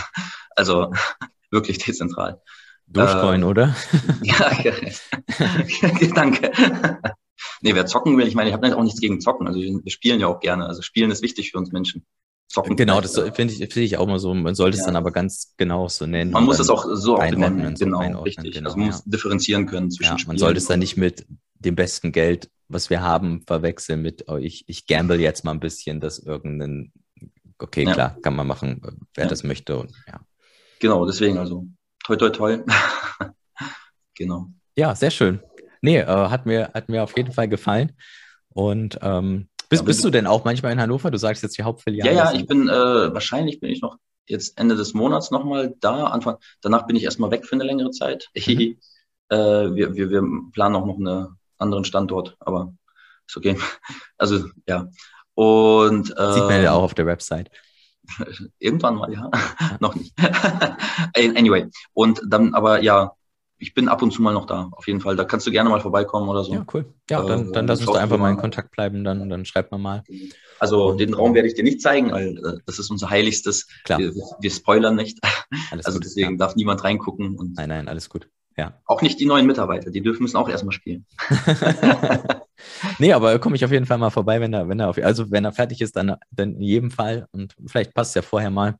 [0.56, 0.92] Also,
[1.52, 2.42] wirklich dezentral.
[2.90, 3.76] Dogecoin, äh, oder?
[4.24, 4.52] ja,
[6.16, 6.52] danke.
[7.62, 9.48] nee, wer zocken will, ich meine, ich habe auch nichts gegen Zocken.
[9.48, 10.66] Also wir spielen ja auch gerne.
[10.66, 12.06] Also Spielen ist wichtig für uns Menschen.
[12.48, 14.34] Zocken genau, das finde ich, finde ich auch mal so.
[14.34, 14.82] Man sollte ja.
[14.82, 16.32] es dann aber ganz genau so nennen.
[16.32, 18.56] Man muss es auch so benennen, so genau, richtig.
[18.56, 18.94] Genau, also man ja.
[18.94, 21.28] muss differenzieren können zwischen ja, Man sollte es dann nicht mit
[21.60, 25.60] dem besten Geld, was wir haben, verwechseln mit, oh, ich, ich gamble jetzt mal ein
[25.60, 26.92] bisschen, dass irgendein,
[27.60, 28.82] okay, klar, kann man machen,
[29.14, 29.78] wer das möchte.
[29.78, 30.20] Und, ja.
[30.80, 31.68] Genau, deswegen also
[32.10, 32.58] toi, toi, toi.
[34.16, 34.48] genau.
[34.76, 35.42] Ja, sehr schön.
[35.82, 37.94] Nee, äh, hat, mir, hat mir auf jeden Fall gefallen.
[38.50, 41.12] Und ähm, bist, ja, bist du denn auch manchmal in Hannover?
[41.12, 42.12] Du sagst jetzt die Hauptfiliale.
[42.12, 46.06] Ja, ja, ich bin, äh, wahrscheinlich bin ich noch jetzt Ende des Monats nochmal da.
[46.06, 48.30] Anfang, danach bin ich erstmal weg für eine längere Zeit.
[49.30, 49.36] Mhm.
[49.38, 52.74] äh, wir, wir, wir planen auch noch einen anderen Standort, aber
[53.28, 53.58] ist okay.
[54.18, 54.90] Also, ja.
[55.36, 57.52] Und, äh, Sieht man ja auch auf der Website.
[58.60, 59.30] Irgendwann mal, ja.
[59.80, 60.14] noch nicht.
[61.16, 61.68] anyway.
[61.94, 63.14] Und dann, aber ja,
[63.60, 65.16] ich bin ab und zu mal noch da, auf jeden Fall.
[65.16, 66.54] Da kannst du gerne mal vorbeikommen oder so.
[66.54, 66.86] Ja, cool.
[67.10, 69.78] Ja, dann, dann lass uns da einfach mal in Kontakt bleiben, dann, dann schreib mal
[69.78, 70.04] mal.
[70.60, 73.68] Also und, den Raum werde ich dir nicht zeigen, weil äh, das ist unser Heiligstes.
[73.84, 74.00] Klar.
[74.00, 75.20] Wir, wir spoilern nicht.
[75.72, 76.38] Alles also gut, deswegen ja.
[76.38, 77.54] darf niemand reingucken.
[77.56, 78.30] Nein, nein, alles gut.
[78.60, 78.74] Ja.
[78.86, 81.06] Auch nicht die neuen Mitarbeiter, die dürfen müssen auch erstmal spielen.
[83.00, 85.32] nee, aber komme ich auf jeden Fall mal vorbei, wenn er, wenn er auf, also
[85.32, 87.28] wenn er fertig ist, dann, dann in jedem Fall.
[87.32, 88.76] Und vielleicht passt es ja vorher mal.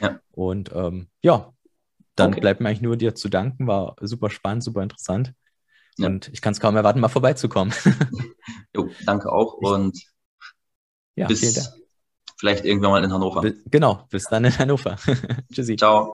[0.00, 0.20] Ja.
[0.32, 1.50] Und ähm, ja,
[2.14, 2.40] dann okay.
[2.40, 3.66] bleibt mir eigentlich nur dir zu danken.
[3.66, 5.32] War super spannend, super interessant.
[5.96, 6.08] Ja.
[6.08, 7.72] Und ich kann es kaum erwarten, mal vorbeizukommen.
[8.76, 9.54] jo, danke auch.
[9.54, 9.98] Und
[11.14, 11.72] ja, bis
[12.38, 13.50] vielleicht irgendwann mal in Hannover.
[13.70, 14.96] Genau, bis dann in Hannover.
[15.52, 15.76] Tschüssi.
[15.76, 16.12] Ciao.